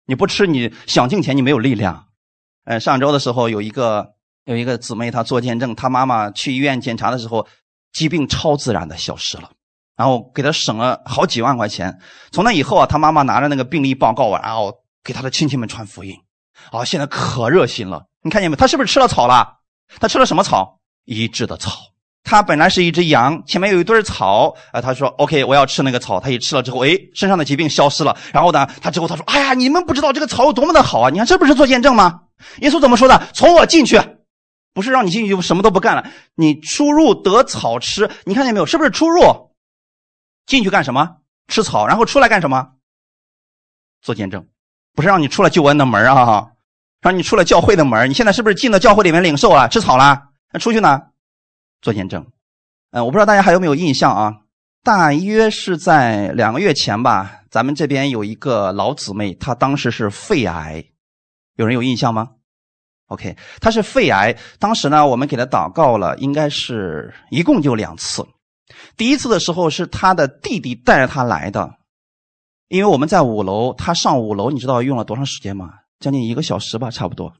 [0.07, 2.05] 你不吃，你想敬虔，你没有力量。
[2.65, 4.13] 呃，上周的时候有一个
[4.45, 7.47] 有一个姊妹，她做见证，她妈妈去医院检查的时候，
[7.93, 9.49] 疾病超自然的消失了，
[9.95, 11.99] 然后给她省了好几万块钱。
[12.31, 16.15] 从那以后啊，她妈妈拿着那个病历报告啊，然后给她的亲戚们传福音。
[16.71, 18.55] 啊，现在可热心了，你看见没？
[18.55, 19.57] 他是不是吃了草了？
[19.99, 20.79] 他吃了什么草？
[21.05, 21.71] 医治的草。
[22.23, 28.15] 他本来是一只羊，前面有一堆草，啊，他说：“OK，我要吃那个草。”他一吃了之后，哎，身上的疾病消失了。
[28.31, 31.09] 然后呢，他之后他说：“哎呀，你们不知道这个草有多么的好啊！
[31.09, 32.21] 你看，这不是做见证吗？”
[32.61, 33.27] 耶稣怎么说的？
[33.33, 33.99] 从我进去，
[34.73, 38.09] 不是让你进去就什么都不干了，你出入得草吃。
[38.23, 38.65] 你看见没有？
[38.65, 39.51] 是不是出入？
[40.45, 41.17] 进去干什么？
[41.47, 42.69] 吃草，然后出来干什么？
[44.01, 44.47] 做见证。
[44.93, 46.51] 不是让你出来救恩的门啊，
[47.01, 48.09] 让你出了教会的门。
[48.09, 50.29] 你现在是不是进了教会里面领受了、吃草了？
[50.53, 51.01] 那出去呢？
[51.81, 52.25] 做见证。
[52.91, 54.37] 嗯，我不知道大家还有没有印象啊？
[54.83, 60.83] 大约是在两个月前吧，咱们这边有一个老姊妹，她当时是肺癌，
[61.55, 62.31] 有人有印象吗
[63.07, 64.37] ？OK，她是肺癌。
[64.59, 68.25] 当时呢，我们给她祷告了，应该是一共就两次。
[68.95, 71.75] 第一次的时候是她的弟弟带着她来的。
[72.67, 75.73] 因为我们在五楼，他上五楼，你知道用了多长时间吗？
[76.01, 77.33] 将近一个小时吧，差不多，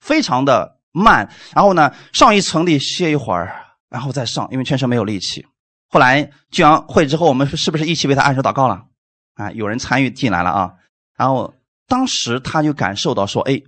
[0.00, 1.30] 非常的慢。
[1.54, 5.46] 然后呢，上一层得歇一会儿，然后再上，因为全身没有力气。
[5.88, 8.86] 后来聚完会之后，我们是不是一起为他按手祷告了？
[9.34, 10.74] 啊，有人参与进来了啊。
[11.16, 11.54] 然后
[11.86, 13.62] 当时他就感受到说：“哎，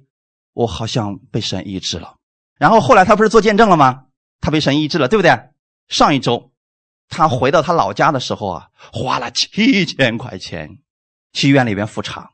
[0.55, 2.17] 我好像被神医治了。”
[2.59, 4.07] 然后后来他不是做见证了吗？
[4.41, 5.39] 他被神医治了，对不对？
[5.89, 6.51] 上一周
[7.09, 10.79] 他回到他老家的时候啊，花了七千块钱。
[11.33, 12.33] 去医院里边复查，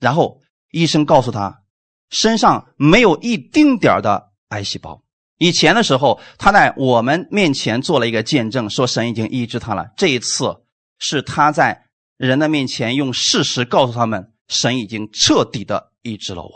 [0.00, 1.62] 然后医生告诉他，
[2.10, 5.02] 身上没有一丁点的癌细胞。
[5.38, 9.88] 以前的时候，他在我们面前做了一个见证，说神已经医治他了。
[9.96, 10.62] 这一次
[10.98, 16.52] 是他在人的面前用事实告诉他们，神已经彻底的医治了我。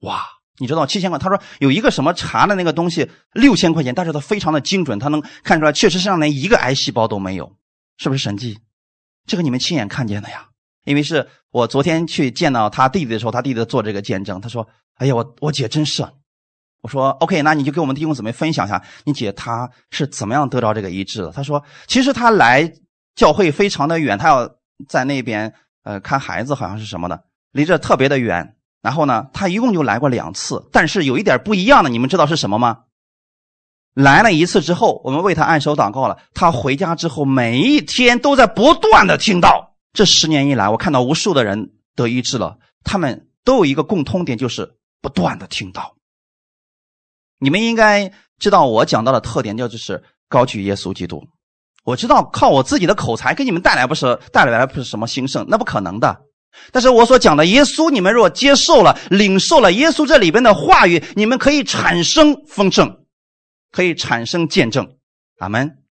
[0.00, 0.24] 哇，
[0.58, 1.18] 你知道七千块？
[1.18, 7.56] 他说有一个什么查的那个东西六千块钱，但是他非常的精准，他能看出来确实身上连一个癌细胞都没有，
[7.96, 8.58] 是不是神迹？
[9.26, 10.48] 这个你们亲眼看见的呀，
[10.84, 14.40] 因为是我昨天去见到他弟弟的时候，他弟弟做这个见证。
[14.40, 14.66] 他说
[14.96, 16.06] ：“哎呀，我我姐真是。”
[16.82, 22.72] 我说：“OK，那你就给我们弟兄姊妹分享一下，你姐她是怎么样得着这个医治的？”他说：“其实他来
[23.14, 24.50] 教会非常的远，他要
[24.88, 25.52] 在那边
[25.84, 28.56] 呃看孩子，好像是什么的，离这特别的远。
[28.80, 32.78] 然后呢，他一共就来过两次，但是有一点不一样的，你们知道是什么吗？”
[33.92, 36.16] 来了一次之后，我们为他按手祷告了。
[36.32, 39.69] 他回家之后，每一天都在不断的听到。
[39.92, 42.58] 这十年以来，我看到无数的人得医治了。
[42.84, 45.96] 他们都有一个共通点，就是不断的听到。
[47.38, 51.22] 你们应该知道我讲到的特点，就是高举耶稣基督。
[51.84, 56.20] 我知道靠我自己的口才给你们带来不是带来不是什么兴盛，那不可能的。
[56.72, 62.98] 但是我所讲的耶稣，你们若接受了、领受了耶稣这里边的话语，你们可以产生丰盛。
[63.72, 64.96] 可以产生见证，
[65.38, 65.84] 阿门。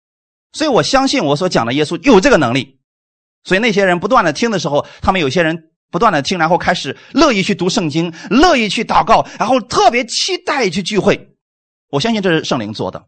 [0.52, 2.79] 所以我相信我所讲的耶稣有这个能力。
[3.44, 5.58] 所以那些人不断的听的时候，他们有些人
[5.92, 11.30] 不断的听，然后开始乐意去读圣经，乐意去祷告，然后特别期待去聚会。
[11.92, 13.04] 我相信这是圣灵做的。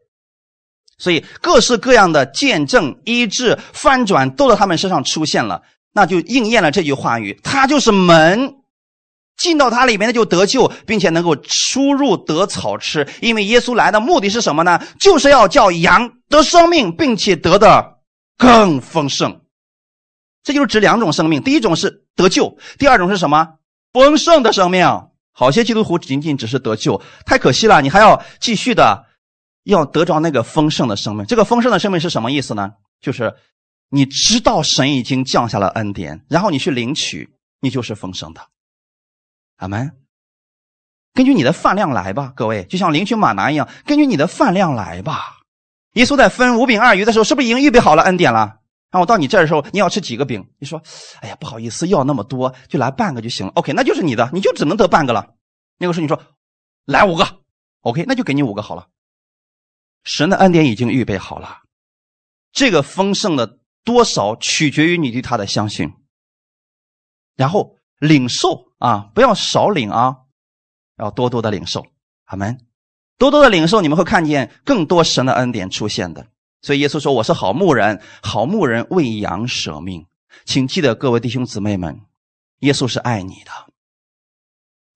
[0.97, 5.61] 所以各式各样的见证、医治、翻转都在他们身上出现了，
[5.93, 8.55] 那就应验了这句话语：他就是门。
[9.37, 13.07] 进到他里面的就得救，并且能够出入得草吃。
[13.21, 14.79] 因为耶稣来的目的是什么呢？
[14.99, 17.97] 就是要叫羊得生命，并且得的
[18.37, 19.40] 更丰盛。
[20.43, 23.55] 这就是指两种生命：第一种是得救，第二种是什么？
[23.93, 24.85] 丰盛的生命。
[25.33, 27.81] 好些基督徒仅仅只是得救，太可惜了。
[27.81, 29.05] 你还要继续的
[29.63, 31.25] 要得着那个丰盛的生命。
[31.25, 32.73] 这个丰盛的生命是什么意思呢？
[32.99, 33.33] 就是
[33.89, 37.29] 你知道神已经降下了恩典，然后你去领取，
[37.61, 38.41] 你就是丰盛的。
[39.57, 39.91] 阿门。
[41.13, 45.39] 根据你的饭量来吧，各位，就像领取马拿一样，根据你的饭量来吧。
[45.93, 48.60] 耶稣在分五饼二鱼的时候，是不是已经预备好了恩典了？
[48.91, 50.45] 然后到你这儿的时候，你要吃几个饼？
[50.59, 50.81] 你说，
[51.21, 53.51] 哎呀，不好意思，要那么多，就来半个就行了。
[53.53, 55.33] OK，那就是你的，你就只能得半个了。
[55.77, 56.21] 那个时候你说，
[56.85, 57.39] 来五个
[57.81, 58.87] ，OK，那就给你五个好了。
[60.03, 61.61] 神的恩典已经预备好了，
[62.51, 65.91] 这个丰盛的多少取决于你对他的相信。
[67.35, 67.77] 然后。
[68.01, 70.21] 领受啊，不要少领啊，
[70.97, 71.85] 要多多的领受，
[72.23, 72.65] 阿门。
[73.19, 76.30] 多多的领受，你们会看见更多神的恩典出现的。
[76.61, 80.05] 所以耶稣说：“我是好牧人，好牧人为羊舍命。”
[80.45, 82.01] 请记得，各位弟兄姊妹们，
[82.59, 83.51] 耶稣是爱你的。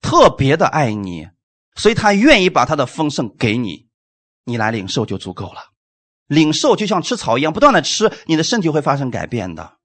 [0.00, 1.28] 特别的爱你，
[1.74, 3.86] 所以他愿意把他的丰盛给你，
[4.44, 5.72] 你来领受就足够了。
[6.28, 9.78] 领受就像吃草一样，不断的吃，你的身体会发生改变的。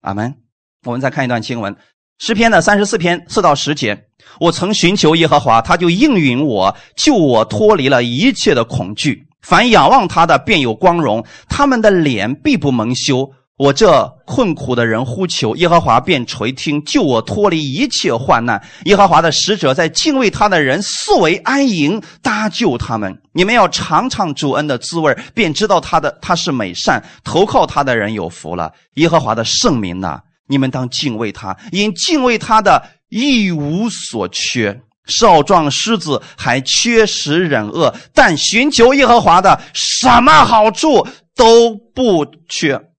[0.00, 0.42] 阿门。
[0.84, 1.76] 我们再看一段经文，
[2.18, 4.08] 诗篇的三十四篇四到十节：
[4.40, 9.27] 我曾寻求耶和华，他就应允我，救我脱离了一切的恐惧。
[9.40, 13.32] 凡仰望他的，便有光荣，他们的脸必不蒙羞。
[13.56, 18.62] 我这困苦的人呼求耶和华，便垂听，救我脱离一切患难。
[18.84, 23.20] 耶和华的使者在敬畏他的人四围安营，搭救他们。
[23.32, 27.02] 你们要尝尝主恩的滋味，便知道他的他是美善。
[27.24, 28.70] 投靠他的人有福了。
[28.94, 34.80] 耶和华的圣名呐，你们当敬畏他，因敬畏他的一无所缺。
[35.08, 42.92] 少壮狮子还缺食忍饿，但寻求耶和华的，什么好处都不缺。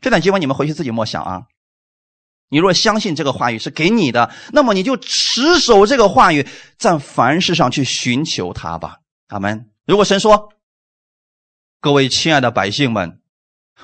[0.00, 1.42] 这段经文你们回去自己默想啊！
[2.50, 6.46] 你若相信这个话语是给你的，那么你就持守这个话语，
[6.78, 8.98] 在凡事上去寻求他吧。
[9.26, 9.70] 阿门。
[9.86, 10.52] 如果神说
[11.80, 13.20] ：“各位亲爱的百姓们，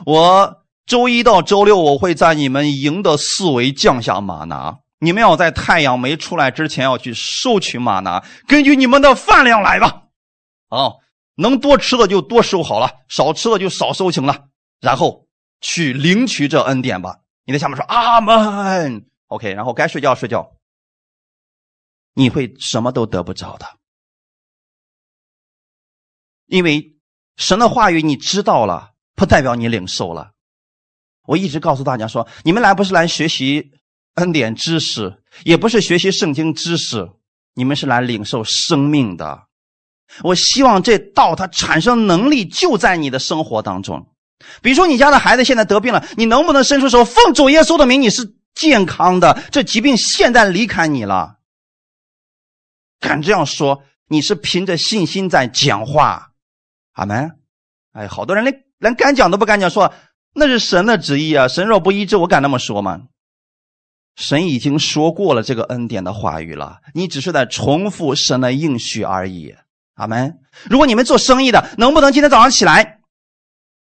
[0.06, 10.04] 我周一到周六我会在你们营的四围降下马拿，你们要在太阳没出来之前要去收取马拿，根据你们的饭量来吧。
[10.68, 11.00] 哦，
[11.36, 14.48] 能多吃的就多收好了，少吃的就少收行了。
[14.80, 15.22] 然后。”
[15.66, 17.20] 去领取这恩典吧！
[17.46, 20.58] 你在下面说阿门，OK，然后该睡觉睡觉。
[22.12, 23.64] 你会什么都得不着的，
[26.44, 26.98] 因为
[27.36, 30.32] 神的话语你知道了，不代表你领受了。
[31.22, 33.72] 我一直告诉大家说，你们来不是来学习
[34.14, 37.10] 恩典知识，也不是学习圣经知识，
[37.54, 39.44] 你们是来领受生命的。
[40.22, 44.06] 我希望这道它产生能力就在你的生活当中。
[44.62, 51.38] 比如说，你家的孩子现在得病了，你能不能伸出手，奉主耶稣的名，你是健康的，这疾病现在离开你了？
[53.00, 56.32] 敢这样说，你是凭着信心在讲话，
[56.92, 57.32] 阿门。
[57.92, 59.92] 哎，好多人连连敢讲都不敢讲，说
[60.34, 63.02] 那是神的旨意啊，神若不医治，我敢那么说吗？
[64.16, 69.54] 神已经说过了这个恩典的话语了，你只是在重复神的应许而已，
[69.94, 70.38] 阿门。
[70.70, 73.00] 如果你们做生意的，能不能今天早上起来？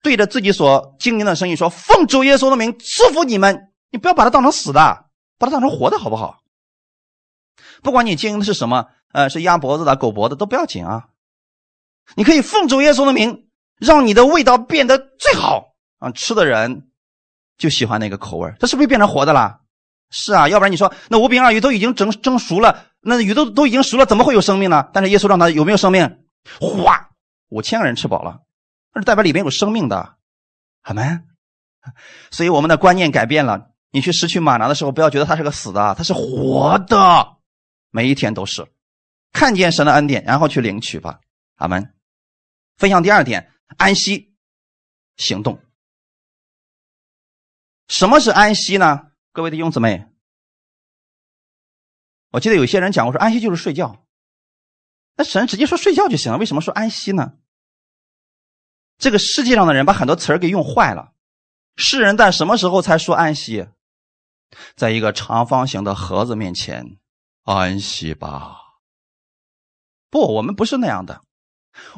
[0.02, 5.06] 对着自己所经营的生意说：“奉主耶稣的名祝福你们，你不要把它当成死的，
[5.38, 6.42] 把它当成活的，好不好？
[7.82, 11.08] 不管你经营的是什么，呃，是鸭脖子的、狗脖子都不要紧啊。
[12.14, 13.48] 你可以奉主耶稣的名，
[13.78, 16.88] 让你的味道变得最好啊，吃的人
[17.58, 19.60] 就喜欢那个口味它是不是变成活的了？
[20.10, 24.88] 是啊，要不然你说那五饼二鱼都已经蒸蒸熟了，那鱼都都已经熟了，怎么会有生命呢？
[24.92, 26.24] 但是耶稣让他有没有生命？
[26.60, 27.10] 哗，
[27.48, 28.40] 五千个人吃饱了。”
[28.98, 30.16] 是代表里面有生命的，
[30.80, 31.20] 好吗？
[32.30, 33.72] 所以我们的观念改变了。
[33.90, 37.36] 你去拾取玛拿的时候，不要觉得它是个死的，它是活的，
[37.90, 38.66] 每一天都是。
[39.32, 41.20] 看见神的恩典，然后去领取吧。
[41.56, 41.92] 阿门。
[42.78, 44.34] 分享第二点，安息
[45.18, 45.60] 行动。
[47.88, 49.08] 什么是安息呢？
[49.36, 50.06] 各位弟兄姊妹，
[52.30, 54.02] 我记得有些人讲过说，安息就是睡觉。
[55.14, 57.34] 那神直接说睡觉就行了，为什么说安息呢？
[58.96, 61.12] 这个世界上的人把很多词儿给用坏了。
[61.76, 63.68] 世人在什么时候才说安息？
[64.74, 66.96] 在一个长方形的盒子面前
[67.42, 68.56] 安息吧。
[70.08, 71.20] 不，我们不是那样的。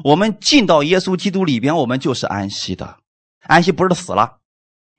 [0.03, 2.99] 我们进到耶稣基督里边，我们就是安息的。
[3.43, 4.38] 安息不是死了，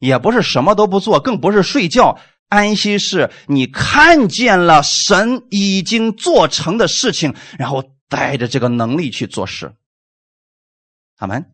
[0.00, 2.18] 也不是什么都不做，更不是睡觉。
[2.48, 9.72] 安息是你看见了神已经做成的事情，然后带着这个能力去做事。
[11.18, 11.52] 阿门。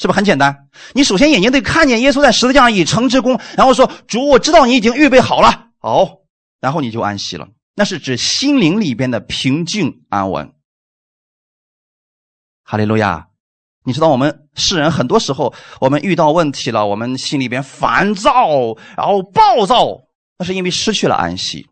[0.00, 0.68] 是不是很简单？
[0.94, 6.18] 你首先眼睛得看见耶稣在十字架上已成之功，然后说：“主，我知道你已经预备好了。”好，
[6.60, 7.48] 然后你就安息了。
[7.74, 10.52] 那是指心灵里边的平静安稳。
[12.62, 13.27] 哈利路亚！
[13.88, 20.02] 你知道我们世人很多时候，我们遇到问题了，我们心里边烦躁，然后暴躁，
[20.36, 21.66] 那是因为失去了安息。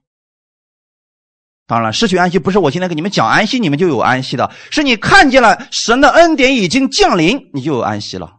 [1.66, 8.38] 当然了，失去安息不是我今天给你们讲安息，你们就有安息的，是你看见了神的恩典已经降临，你就有安息了。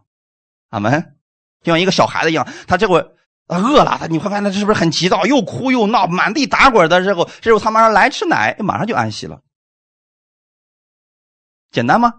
[0.70, 1.14] 阿门。
[1.62, 2.98] 就像一个小孩子一样，他这会
[3.46, 9.40] 饿了，他你会发现他是不是很急躁，又哭又闹，满地打滚的时候，这时候他妈来吃奶，马上就安息了。
[11.70, 12.12] 简单吗？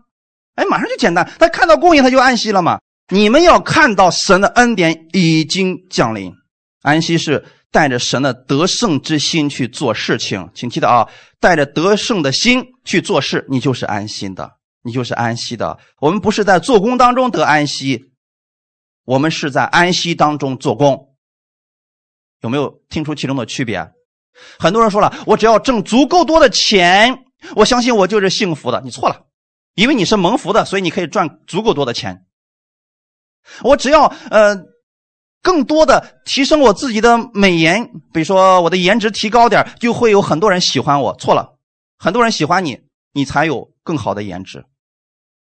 [0.59, 1.29] 哎，马上就简单。
[1.39, 2.79] 他看到供应，他就安息了嘛。
[3.09, 6.33] 你们要看到神的恩典已经降临，
[6.81, 7.45] 安息是。
[7.71, 11.07] 带着神的得胜之心去做事情，请记得啊，
[11.39, 15.77] 带着得胜的心去做事，你就是安心的，你就是安息的。
[16.01, 18.05] 我们不是在做工当中得安息，
[19.05, 21.13] 我们是在安息当中做工。
[22.41, 23.87] 有没有听出其中的区别？
[24.57, 27.19] 很多人说了，我只要挣足够多的钱，
[27.55, 28.81] 我相信我就是幸福的。
[28.83, 29.27] 你错了，
[29.79, 32.25] 因为你是蒙福的，所以你可以赚足够多的钱。
[33.63, 34.53] 我只要呃，
[35.41, 41.15] 更多的提升我自己的美颜，比如说我的颜值提高点，就会有很多人喜欢我。
[41.15, 41.57] 错了，
[41.97, 42.81] 很多人喜欢你，
[43.13, 44.65] 你才有更好的颜值。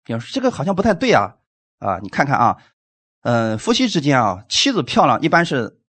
[0.03, 1.35] 比如说这个好像不太对啊
[1.79, 1.99] 啊！
[2.01, 2.57] 你看看啊，
[3.21, 5.79] 嗯，夫妻之间啊，妻子漂亮一般是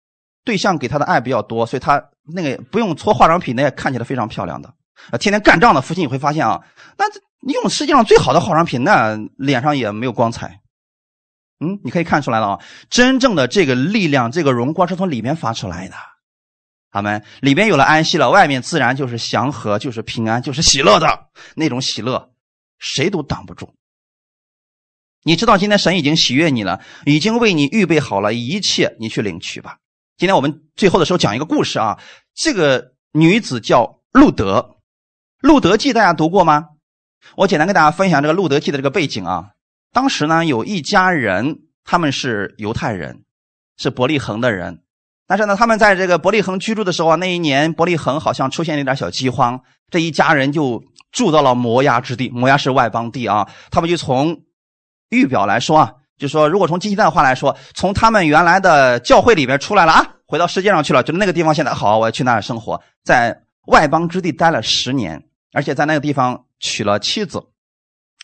[0.45, 4.73] 对象给她的爱比较多，所以她那个不用搓化妆品，那也看起来非常漂亮的。
[5.11, 6.63] 啊，天天干仗的夫妻你会发现啊，
[6.99, 7.05] 那
[7.41, 10.61] 你用世界上最好的化妆品，那脸上也没有光彩。
[11.59, 15.95] 嗯，你可以看出来了啊，真正的这个力量、这个荣光是从里面发出来的。
[16.91, 22.31] 他们里边有了安息了，外面自然就是祥和，就是平安，就是喜乐的那种喜乐，
[22.79, 23.75] 谁都挡不住。
[25.23, 29.77] 你知道今天神已经喜悦你了，已经为你预备好了一切，你去领取吧。
[30.17, 31.99] 今天我们最后的时候讲一个故事啊，
[32.35, 34.59] 这个女子叫路德，
[35.41, 36.69] 《路德记》大家读过吗？
[37.35, 39.53] 我简单跟大家分享这个《路德记》的这个背景啊。
[39.91, 43.23] 当时呢，有一家人，他们是犹太人，
[43.79, 44.83] 是伯利恒的人。
[45.27, 49.59] 但是呢，他们在这个伯利恒居住的时候啊，那一年伯利恒好像出现了一点小饥荒，
[49.91, 52.29] 这一家人就住到了摩押之地。
[52.29, 54.43] 摩押是外邦地啊，他们就从
[55.09, 65.23] 预表来说啊，就说如果从基督的话来说，从他们原来的教会里面出来了啊，回到世界上去了，就是那个地方现在好，我要去那里生活，在外邦之地待了十年，
[65.53, 67.43] 而且在那个地方娶了妻子。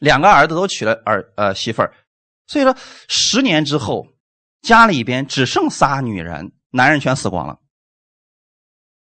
[0.01, 1.95] 两个儿子都娶了儿呃媳妇儿，
[2.47, 2.77] 所以说
[3.09, 4.07] 十年之后，
[4.61, 7.59] 家里边只剩仨女人，男人全死光了。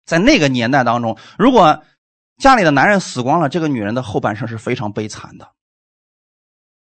[0.04, 1.82] 在那个年代当中，如果
[2.36, 5.52] 家里的男人死光了，这个女人的后半生是非常悲惨的。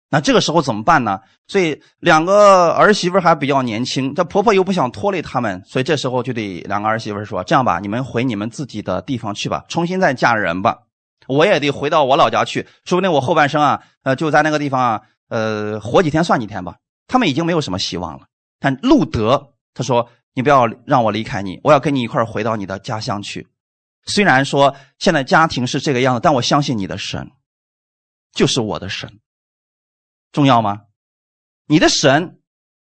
[0.09, 1.21] 那这个时候怎么办呢？
[1.47, 10.79] 所以两个儿媳妇还比较年轻，这婆婆又不想拖累他们，所以这时候就得两个儿媳妇说：“这样吧，你们回你们自己的地方去吧，重新再嫁人吧。”
[11.31, 16.75] 我也得回到我老家去，说不定我后半生啊，呃，就在那个地方啊，呃，活几天算几天吧。
[17.07, 18.27] 他们已经没有什么希望了。
[18.59, 23.47] 但路德他说：“你不要让我离开你，我要跟你一块回到你的家乡去。
[24.05, 27.31] 虽然说现在家庭是这个样子，但我相信你的神
[28.33, 29.19] 就是我的神。
[30.33, 30.81] 重要吗？
[31.65, 32.41] 你的神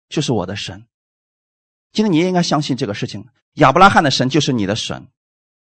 [0.07, 0.85] 就是我的神。
[1.91, 3.27] 今天你也应该相信这个事情。
[3.55, 5.07] 亚伯拉罕的神就是你的神，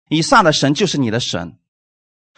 [0.09, 1.58] 以撒的神就是你的神。”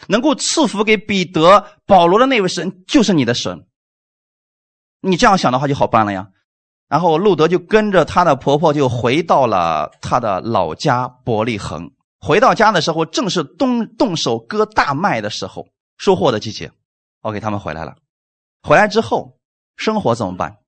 [0.08, 3.66] 能够赐福给彼得、保罗的那位神就是你的神。
[5.00, 6.28] 你这样想的话就好办了呀。
[6.88, 11.90] 然后路德就跟着她的婆婆就回到了她的老家伯利恒。
[12.20, 16.70] 回到家的时候，正是动动手割大麦的时候，收获的季节。
[17.22, 17.96] OK，他们回来了。
[18.62, 19.38] 回来之后，
[19.76, 20.58] 生活怎么办？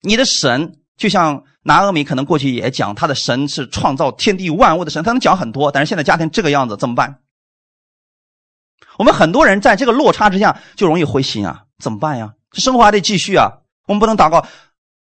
[0.00, 5.70] 你的神就像拿俄米可能过去也讲，他的神是创造天地万物的神，他能讲很多。
[5.70, 7.20] 但是现在家庭这个样子怎么办？
[8.98, 12.34] 我们很多人在这个落差之下就容易灰心啊，怎么办呀？
[12.50, 14.46] 这生活还得继续啊，我们不能祷告，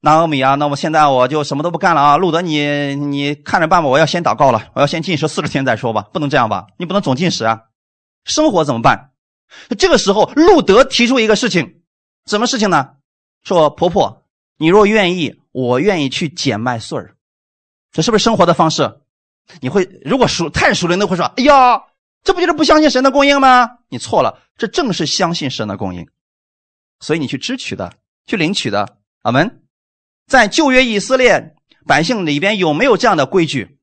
[0.02, 2.18] 拿俄米啊，那我现在我就什么都不干了啊。
[2.18, 6.68] 路德，你你看着办吧，我要先祷告了，我要先禁食四十天再说吧，不能这样吧？
[6.78, 7.62] 你不能总禁食啊。
[8.26, 9.12] 生活怎么办？
[9.78, 11.82] 这个时候，路德提出一个事情，
[12.26, 12.90] 什么事情呢？
[13.44, 14.24] 说婆婆，
[14.58, 17.16] 你若愿意，我愿意去捡麦穗儿，
[17.92, 19.02] 这是不是生活的方式？
[19.60, 21.84] 你会如果熟太熟人都会说，哎呀。
[22.24, 23.70] 这不就是不相信神的供应吗？
[23.90, 26.08] 你错了，这正是相信神的供应，
[27.00, 27.94] 所以你去支取的，
[28.26, 28.98] 去领取的。
[29.24, 29.62] 阿门。
[30.26, 31.56] 在旧约以色列
[31.86, 33.78] 百姓里边有没有这样的规矩？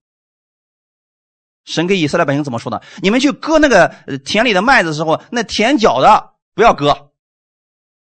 [1.66, 2.82] 神给以色列百姓怎么说的？
[3.02, 7.12] 你们去割那个田里的麦子的时候，那田角的不要割。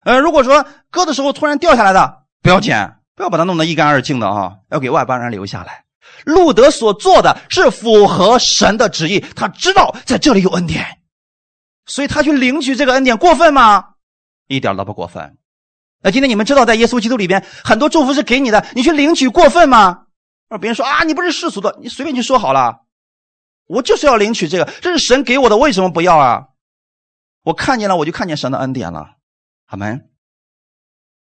[0.05, 5.83] 呃，如果说割的时候突然掉下来的，不要捡，不要把它弄得一干二净的啊，要给外邦人留下来。
[6.25, 10.85] 路德所做的是符合神的旨意，他知道在这里有恩典，
[11.85, 13.85] 所以他去领取这个恩典，过分吗？
[14.47, 15.37] 一点都不过分。
[16.01, 20.05] 那今天你们知道，在耶稣基督里边，很多祝福是给你的，你去领取过分吗？
[20.47, 22.81] 让别人说啊，你不是世俗的，你随便去说好了。
[23.67, 26.47] 我就是要领取这个，这是神给我的，为什么不要啊？
[27.43, 29.17] 我看见了，我就看见神的恩典了。
[29.67, 30.08] 阿门。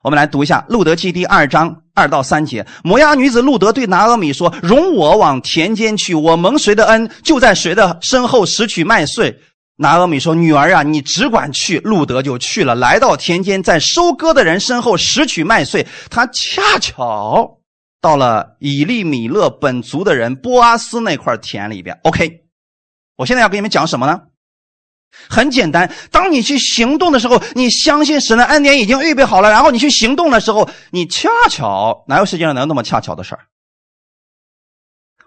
[0.04, 2.66] 我们来读一下《路德记》第二章二到三节。
[2.82, 9.34] 摩押女子路德对拿阿米说：“容我往田间去，我蒙谁的恩，就在谁的身后拾取麦穗。”
[9.76, 15.86] 拿阿米说：“女儿啊，你只管去。”路德就去了，来到田间，在收割的人身后拾取麦穗。
[16.10, 17.60] 他恰巧
[18.02, 21.98] 到了以利米勒本族的人波阿斯那块田里边。
[22.02, 22.42] OK，
[23.16, 24.20] 我现在要给你们讲什么呢？
[25.28, 33.46] 很简单，当你去行动的时候，你相信神的恩典已经预备好了，然后你去行动的时候，你恰巧哪有世界上能那么恰巧的事儿？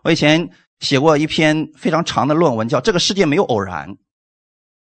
[0.04, 3.90] 我以前写过一篇非常长的论文，叫《这个世界没有偶然》。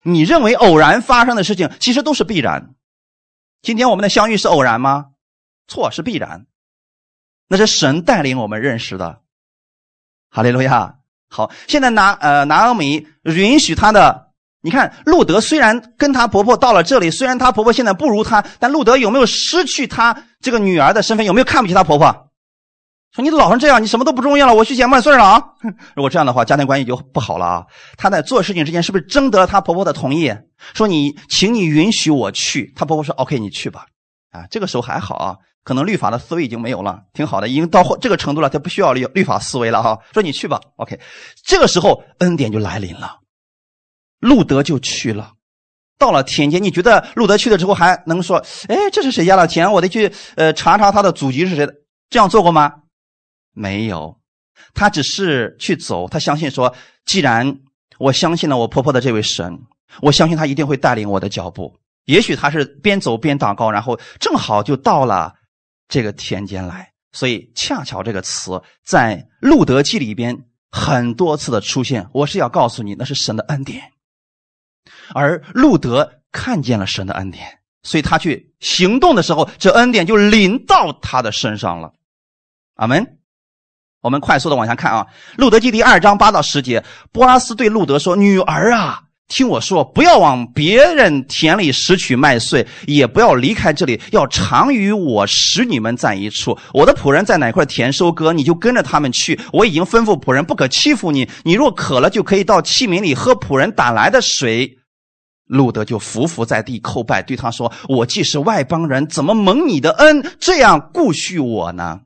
[0.03, 2.75] 你认为偶然发生的事情，其实都是必然。
[3.63, 5.07] 今天我们的相遇是偶然吗？
[5.67, 6.47] 错，是必然。
[7.49, 9.23] 那是神带领我们认识的。
[10.29, 10.97] 哈利路亚。
[11.31, 14.33] 好，现在拿呃拿俄米允许他的，
[14.65, 21.27] 你看路德虽然跟他婆婆到了这里，虽然他婆婆现在不如他，但路德有没有失去他这个女儿的身份？
[21.27, 22.31] 有没有看不起他婆婆？
[23.13, 25.45] 说你老成这样，你什么都不重要了，我去捡麦穗了啊！
[25.95, 27.67] 如果这样的话，家庭关系就不好了啊。
[27.99, 30.35] 他在做事情之前是不是征得了他婆婆的同意？
[30.73, 32.73] 说你，请你允许我去。
[32.75, 33.85] 他婆婆说 OK，你去吧。
[34.31, 35.37] 啊，这个时候还好啊。
[35.63, 39.99] 可能律法的思维已经没有了，挺好的，已经到这个程度了，他不需要律律法思维了哈。
[40.13, 40.99] 说你去吧，OK。
[41.45, 43.19] 这个时候恩典就来临了，
[44.25, 45.33] 路德就去了，
[45.99, 46.63] 到了田间。
[46.63, 49.71] 你觉得路德去了之后还能说，哎，这是谁家的田？
[49.71, 51.75] 我得去呃查查他的祖籍是谁的？
[52.09, 52.73] 这样做过吗？
[53.53, 54.19] 没有，
[54.73, 57.61] 他只是去走，他相信说，既然
[57.99, 59.61] 我相信了我婆婆的这位神，
[60.01, 61.77] 我相信他一定会带领我的脚步。
[62.07, 65.35] 也许他是边走边祷告，然后正好就到了。
[65.87, 70.35] 这个田间来，所以恰巧这个词在《路德记》里边
[70.71, 72.09] 很多次的出现。
[72.11, 73.83] 我是要告诉你，那是神的恩典，
[75.13, 77.45] 而路德看见了神的恩典，
[77.83, 81.93] 所以他去行动的时候，这恩典就临到他的身上了。
[82.77, 83.19] 阿门。
[84.01, 85.07] 我们快速的往下看啊，
[85.39, 96.59] 《路德记》第二章八到十节，波拉斯对路德说：“女儿啊。”听我说，不要往别人田里拾取麦穗，也不要离开这里，要常与我使女们在一处。
[96.75, 99.41] 我的仆人在哪块田收割，你就跟着他们去。
[99.51, 101.27] 我已经吩咐仆人不可欺负你。
[101.43, 104.77] 你若渴了，就可以到器皿里喝仆人打来的水。
[105.47, 112.01] 路德就伏伏在地叩拜，对他说：“我既是外邦人，怎么蒙你的恩，这样顾恤我呢？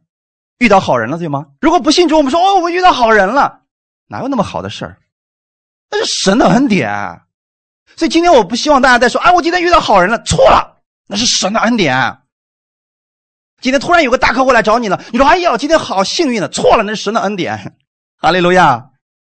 [0.58, 1.46] 遇到好人了，对吗？
[1.60, 3.60] 如果不信主，我们说哦，我们遇到好人了，
[4.08, 4.98] 哪有那么好的事儿？”
[5.90, 6.90] 那是神的恩典，
[7.96, 12.18] 所以今天我不希望大家再说：“啊，我今天遇到好人了。”错了，那是神的恩典。
[13.62, 17.76] 今天突然有个大客户来找你了，你说：“哎呀，今天好幸运的。”错了，那是神的恩典。
[18.16, 18.90] 哈利路亚。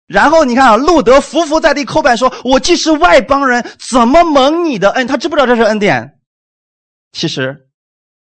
[0.08, 6.20] 然后你看啊，路德伏伏在地叩拜，说：“我既是外邦人，怎么蒙你的恩？”他知不知道这是恩典？
[7.14, 7.68] 其实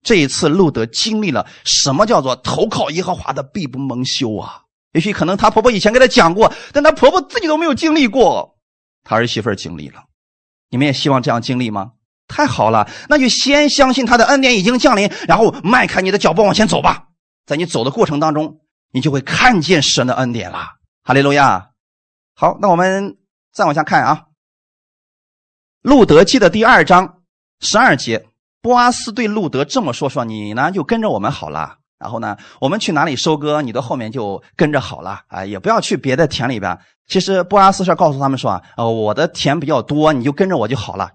[0.03, 4.63] 这一次路德经历了什么叫做投靠耶和华的必不蒙羞啊！
[4.93, 8.59] 也许可能她婆婆以前跟她讲过，但她婆婆自己都没有经历过，
[9.03, 10.03] 她儿媳妇经历了。
[10.69, 11.93] 你们也希望这样经历吗？
[12.29, 17.07] 太好了，那就先相信他的恩典已经降临，然后迈开你的脚步往前走吧。
[17.47, 18.61] 在你走的过程当中，
[18.93, 20.59] 你就会看见神的恩典了。
[21.03, 21.70] 哈利路亚。
[22.41, 23.19] 好，那我们
[23.53, 24.25] 再往下看啊，
[25.83, 27.19] 《路德记》的第二章
[27.61, 28.29] 十二节，
[28.63, 36.79] 波阿斯对路德这么说：“说你呢，就跟着我们好了。”然后呢，我们去哪里收割，你的后面就跟着好了啊，也不要去别的田里边。
[37.07, 41.11] 其实波阿斯是告诉他们说啊，呃，我的田比较多，你就跟着我就好了。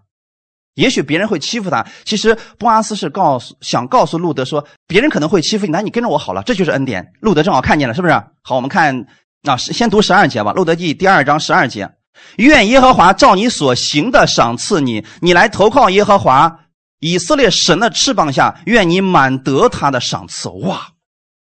[0.76, 7.14] 也许别人会欺负他，其实波阿斯是告诉想告诉路德说，别人可能会欺负你，那你跟着我好了，这就是恩典。
[7.20, 8.14] 路德正好看见了，是不是？
[8.44, 9.08] 好，我们看
[9.48, 11.90] 啊，先读十二节吧，《路德记》第二章十二节，
[12.38, 16.60] 愿耶和华照你所行的赏赐你，你来投靠耶和华。
[17.00, 20.50] 以色列神的翅膀下，愿你满得他的赏赐。
[20.50, 20.94] 哇，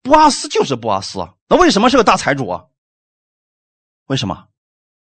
[0.03, 1.19] 布阿斯就是布阿斯，
[1.49, 2.65] 那为什么是个大财主啊？
[4.07, 4.45] 为什么？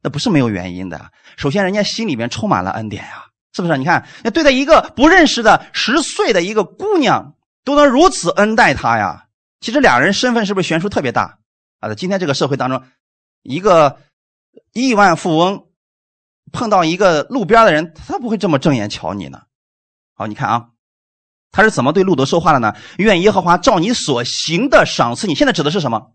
[0.01, 1.11] 那不是没有原因的。
[1.36, 3.77] 首先，人家心里面充满了恩典呀，是不是？
[3.77, 7.34] 你看，那对待一个不认识的十岁的一个姑娘，
[7.65, 9.25] 都能如此恩待她呀。
[9.59, 11.38] 其实俩人身份是不是悬殊特别大
[11.80, 11.89] 啊？
[11.89, 12.84] 在今天这个社会当中，
[13.41, 13.99] 一个
[14.73, 15.67] 亿万富翁
[16.51, 19.41] 碰到一个路边的人，他不会这么正眼瞧你呢。
[20.13, 20.69] 好，你看啊，
[21.51, 22.75] 他是怎么对路德说话的呢？
[22.97, 25.36] 愿耶和华照你所行的赏赐你。
[25.36, 26.11] 现在指的是什么？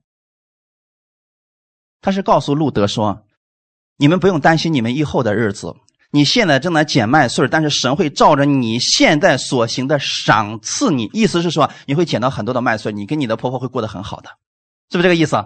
[2.01, 3.25] 他是告诉路德说
[3.97, 5.75] ：“你们不用担心你们以后的日子。
[6.11, 11.09] 你现在正在捡麦穗但是神会照着你现在所行的赏赐你。
[11.15, 14.29] 意思是说，你会捡到很多的麦穗，你跟你的婆婆会过得很好的，
[14.91, 15.37] 是不是这个意思？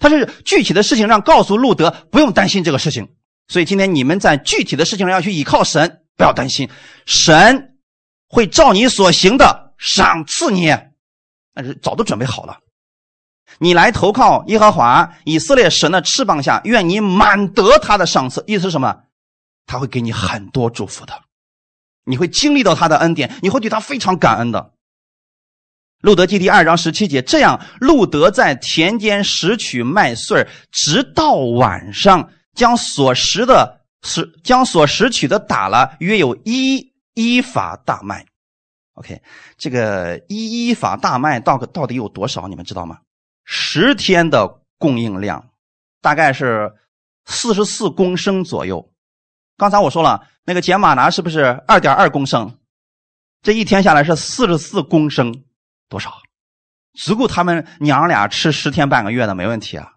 [0.00, 3.08] 他是具体的事情让告诉路德不用担心这个事情。
[3.48, 6.68] 所以今天你们在具体的事情上要去依靠神，不要担心
[7.06, 7.66] 神。”
[8.32, 10.68] 会照你所行的赏赐你，
[11.52, 12.58] 那是早都准备好了。
[13.58, 18.44] 你来投靠耶和华以色列神的翅膀下，愿你满得他的赏赐。
[18.46, 18.96] 意思是什么？
[19.66, 21.12] 他会给你很多祝福的，
[22.04, 24.74] 你会经历到他的恩典，你会对他非常感恩的。
[26.00, 36.90] 路德记第二章十七节，这样路德在田间拾取麦穗直到晚上，将所拾的拾将所拾取的打了，约有一。
[37.14, 38.24] 一法大麦
[38.94, 39.20] ，OK，
[39.58, 42.46] 这个一一法大麦到到底有多少？
[42.46, 42.98] 你们知道吗？
[43.44, 45.50] 十天的供应量，
[46.00, 46.72] 大概是
[47.26, 48.92] 四十四公升左右。
[49.58, 52.56] 刚才我说了，那个捡马拿是不是二点二公升？
[53.42, 55.42] 这一天下来是四十四公升，
[55.90, 56.22] 多少？
[56.94, 59.92] 足够他们娘俩吃十天半个月的，没问题啊。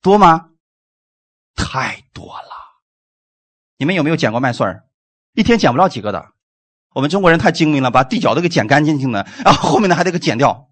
[0.00, 0.48] 多吗？
[1.54, 2.50] 太多了。
[3.76, 4.84] 你们有没有捡过麦穗儿？
[5.34, 6.32] 一天捡不了几个的。
[6.94, 10.68] 我们中国人太精明了，把地脚都给捡干净净的，然后后面的还得给捡掉。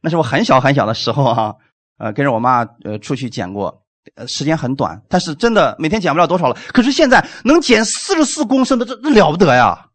[0.00, 1.54] 那是我很小很小的时候啊，
[1.98, 6.56] 呃，跟着我妈呃出去捡过，呃，时间很短，但是真的每天捡不了多少了。
[6.72, 9.90] 可是现在能捡四十四公升的，这这了不得呀！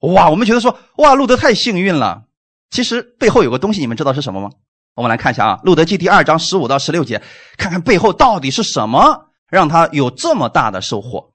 [0.00, 2.24] 哇，我们觉得说哇，路德太幸运了。
[2.70, 4.50] 其实背后有个东西，你们知道是什么吗？
[4.94, 7.22] 我们来看一下啊，《路德记》第二章十五到十六节，
[7.56, 11.32] 看看背后到底是什么让他有这么大的收获。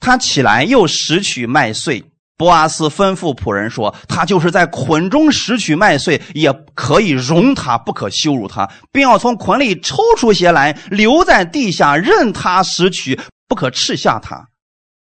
[0.00, 2.04] 他起来又拾取麦穗。
[2.36, 14.48] 波阿斯吩咐仆人说：“他就是在捆中拾取麦穗，也可以容他，不可羞辱他，并要从捆里抽出些来，留在地下，任他拾取，不可斥下他。”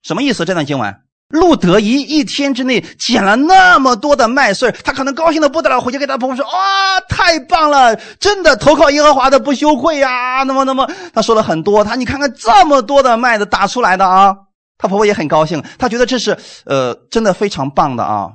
[0.04, 0.44] 什么意思？
[0.44, 0.94] 这段经文，
[1.28, 14.36] 路德一一天之内捡了那么多的麦穗，他可能高兴的不得了，回去给他婆婆说：“哇，太棒了，真的投靠耶和华的不羞愧呀！”那么，那么他说了很多，他你看看这么多的麦子打出来的啊。
[14.78, 18.32] 她婆婆也很高兴，她觉得这是呃真的非常棒的啊，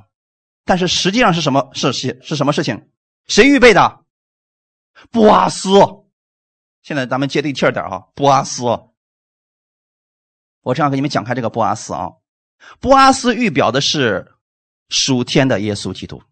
[0.66, 2.88] 但是实际上是什么是是是什么事情？
[3.26, 4.00] 谁预备的？
[5.10, 5.70] 布阿斯。
[6.82, 8.62] 现在咱们接地气点啊，布阿斯。
[10.62, 12.10] 我这样给你们讲开这个布阿斯啊，
[12.80, 14.26] 波阿斯预表的是
[14.88, 16.22] 属天的耶稣基督。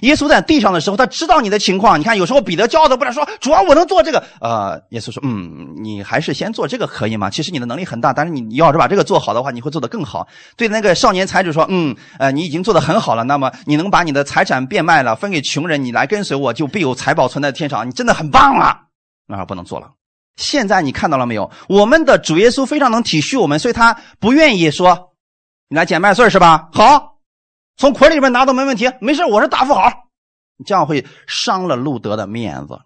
[0.00, 1.98] 耶稣在地上的时候，他知道你的情况。
[1.98, 7.30] 你看，有时候彼得骄傲的不敢说：“主啊，我能做这个。”呃，耶稣说：“嗯，你还是先做这个可以吗？
[7.30, 13.24] 其实你的能力很大，但是你要是把这个做好的话，你会做得更好。”对那个少年财主说：“嗯，呃，你已经做得很好了。
[13.24, 17.86] 那么你能把你的财产变卖了，分给穷人，你来跟随我，就必有财宝存在天上。
[17.88, 18.80] 你真的很棒啊！”
[19.26, 19.90] 那不能做了。
[20.38, 21.50] 现在你看到了没有？
[21.68, 25.12] 我们的主耶稣非常能体恤我们，所以他不愿意说
[25.68, 26.70] ：“你来捡麦穗是吧？
[26.72, 27.18] 好。”
[27.76, 29.88] 从捆里面拿都没问题，没事，我是大富豪，
[30.64, 32.80] 这样会伤了路德的面子，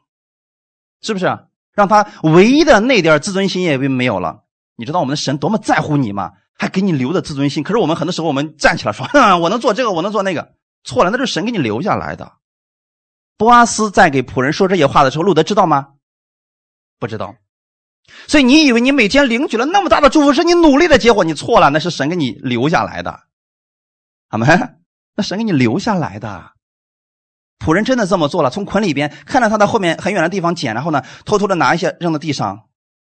[1.01, 1.39] 是不是？
[1.73, 4.43] 让他唯一的那点自尊心也被没有了。
[4.77, 6.33] 你知道我们的神多么在乎你吗？
[6.59, 7.63] 还给你留的自尊心。
[7.63, 9.07] 可是我们很多时候，我们站起来说
[9.41, 10.53] ：“我能做这个，我能做那个。”
[10.85, 12.33] 错了，那是神给你留下来的。
[13.39, 15.89] 波阿斯在给仆人说这些话的时候，路德知道吗？
[16.99, 17.35] 不知道。
[18.27, 21.25] 所以你以为你每天领取了那么大的祝福是你努力的结果？
[21.25, 23.21] 你错了，那是神给你留下来的。
[24.29, 24.79] 阿门。
[25.15, 26.53] 那神给你留下来的
[27.59, 32.63] 仆人真的这么做了，从捆里边看到他在后面很远的地方捡，然后呢，偷偷的拿一些扔到地上，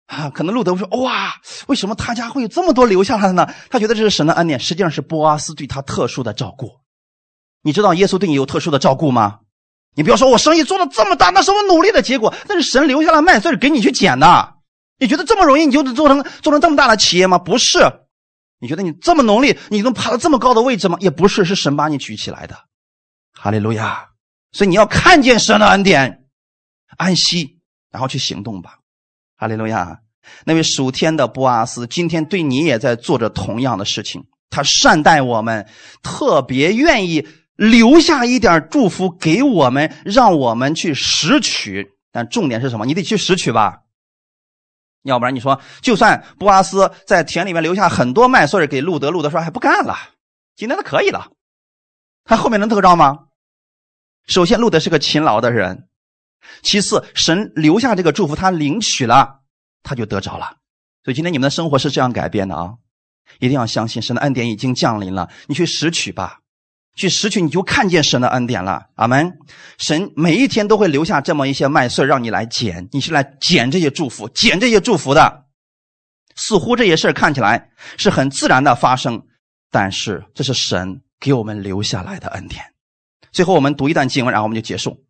[0.08, 1.36] 啊，可能路德说：“哇，
[1.68, 6.72] 为什么他家会有这么多留下来的呢？”他觉得这是神的恩典，实际上是波阿斯对他特殊的照顾。
[7.62, 9.40] 你知道耶稣对你有特殊的照顾吗？
[9.96, 14.53] 你不要说我生意做的这么大，那是我努力的结果，那是神留下来麦穗给你去捡的。
[15.04, 17.38] 你觉得这么容易你就做成做成这么大的企业吗？
[17.38, 17.80] 不是。
[18.60, 20.98] 你觉得你这么努力，你能爬到这么高的位置吗？
[21.02, 22.58] 也不是，是神把你举起来的，
[23.34, 24.08] 哈利路亚！
[24.54, 26.24] 所以你要看见神的恩典，
[26.96, 27.60] 安息，
[27.92, 28.78] 然后去行动吧，
[29.36, 30.00] 哈利路亚！
[30.46, 35.68] 那位属天的波阿斯今天对你也在做着同样的事情，他善待我们，
[36.02, 37.28] 特别愿意
[37.58, 41.92] 留下一点祝福给我们，让我们去拾取。
[42.14, 42.86] 但重点是什么？
[42.86, 43.82] 你得去拾取吧。
[45.04, 49.96] 要不然你说，就算布阿斯在田里面留下很多麦穗给路德，路德说还不干了，
[50.56, 51.32] 今天的可以了，
[52.24, 53.20] 他后面能得着吗？
[54.26, 55.88] 首先，路德是个勤劳的人；
[56.62, 59.42] 其次，神留下这个祝福，他领取了，
[59.84, 60.58] 他就得着了。
[61.04, 62.76] 所以今天你们的生活是这样改变的啊！
[63.40, 66.40] 一定要相信神的恩典已经降临了，你去拾取吧。
[66.96, 68.88] 去拾取，你就看见神的恩典了。
[68.96, 69.32] 阿门。
[69.78, 72.88] 神每一天都会留下这么一些麦穗，让你来捡。
[72.92, 75.46] 你是来捡这些祝福，捡这些祝福的。
[76.36, 79.22] 似乎这些事看起来是很自然的发生，
[79.72, 82.64] 但是这是神给我们留下来的恩典。
[83.32, 85.04] 最后，我们读一段经文，然后我们就结束。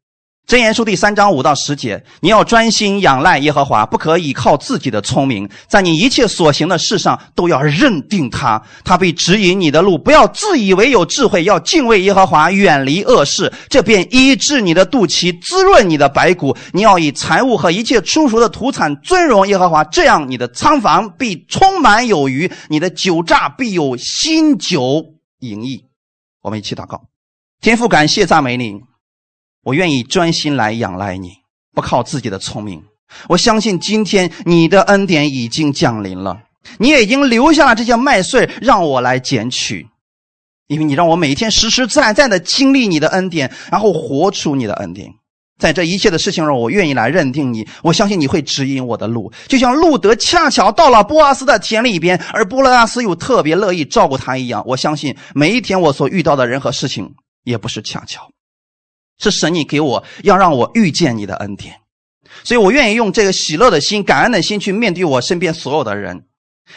[0.45, 9.97] 箴言书第三章五到十节，你要专心仰赖耶和华，不可倚靠自己的聪明，在你一切所行的事上都要认定他，他必指引你的路。
[9.97, 16.55] 不要自以为有智慧，要敬畏耶和华，远离恶事，这便医治你的肚脐，滋润你的白骨。
[16.73, 25.05] 你要以财物和一切出熟的土产尊荣耶和华，这样你的仓房必充满有余，你的酒榨必有新酒
[25.39, 25.85] 盈溢。
[26.41, 27.01] 我们一起祷告，
[27.61, 28.92] 天父，感谢赞美你。
[29.63, 31.31] 我愿意专心来仰赖你，
[31.73, 32.83] 不靠自己的聪明。
[33.29, 36.37] 我相信今天你的恩典已经降临了，
[36.79, 39.87] 你也已经留下了这些麦穗让我来捡取，
[40.67, 45.09] 因为你让我每天实实在在的经历你的恩典，然后活出你的恩典。
[45.59, 47.65] 在这一切的事情上，我愿意来认定你。
[47.83, 54.61] 我相信你会指引我的路，就像路德恰巧到了波阿斯的田里边，而波阿斯又特别乐意照顾他一样。
[54.65, 58.27] 我相信每一天我所遇到的人和事情，也不是恰巧，
[59.19, 61.75] 是神你给我要让我遇见你的恩典。
[62.43, 66.25] 所以我愿意用这个喜乐的心、感恩的心去面对我身边所有的人。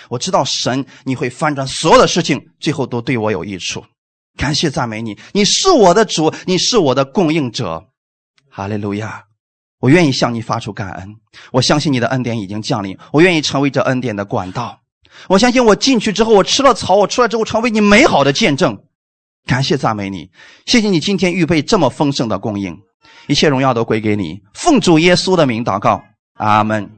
[0.08, 3.84] 我知道神你会翻转所有的事情，最后都对我有益处。
[4.36, 7.86] 感谢赞美你，你是我的主，你是我的供应者。
[8.50, 9.24] 哈利路亚！
[9.80, 11.08] 我愿意向你发出感恩。
[11.52, 12.96] 我相信你的恩典已经降临。
[13.12, 14.80] 我愿意成为这恩典的管道。
[15.28, 18.78] 我相信我进去之后，我吃了草，我出来之后成为你美好的见证。
[19.46, 20.28] 感谢赞美你，
[20.66, 22.76] 谢谢你今天预备这么丰盛的供应，
[23.28, 24.38] 一切荣耀都归给你。
[24.52, 26.02] 奉主耶稣的名祷告，
[26.34, 26.90] 阿门。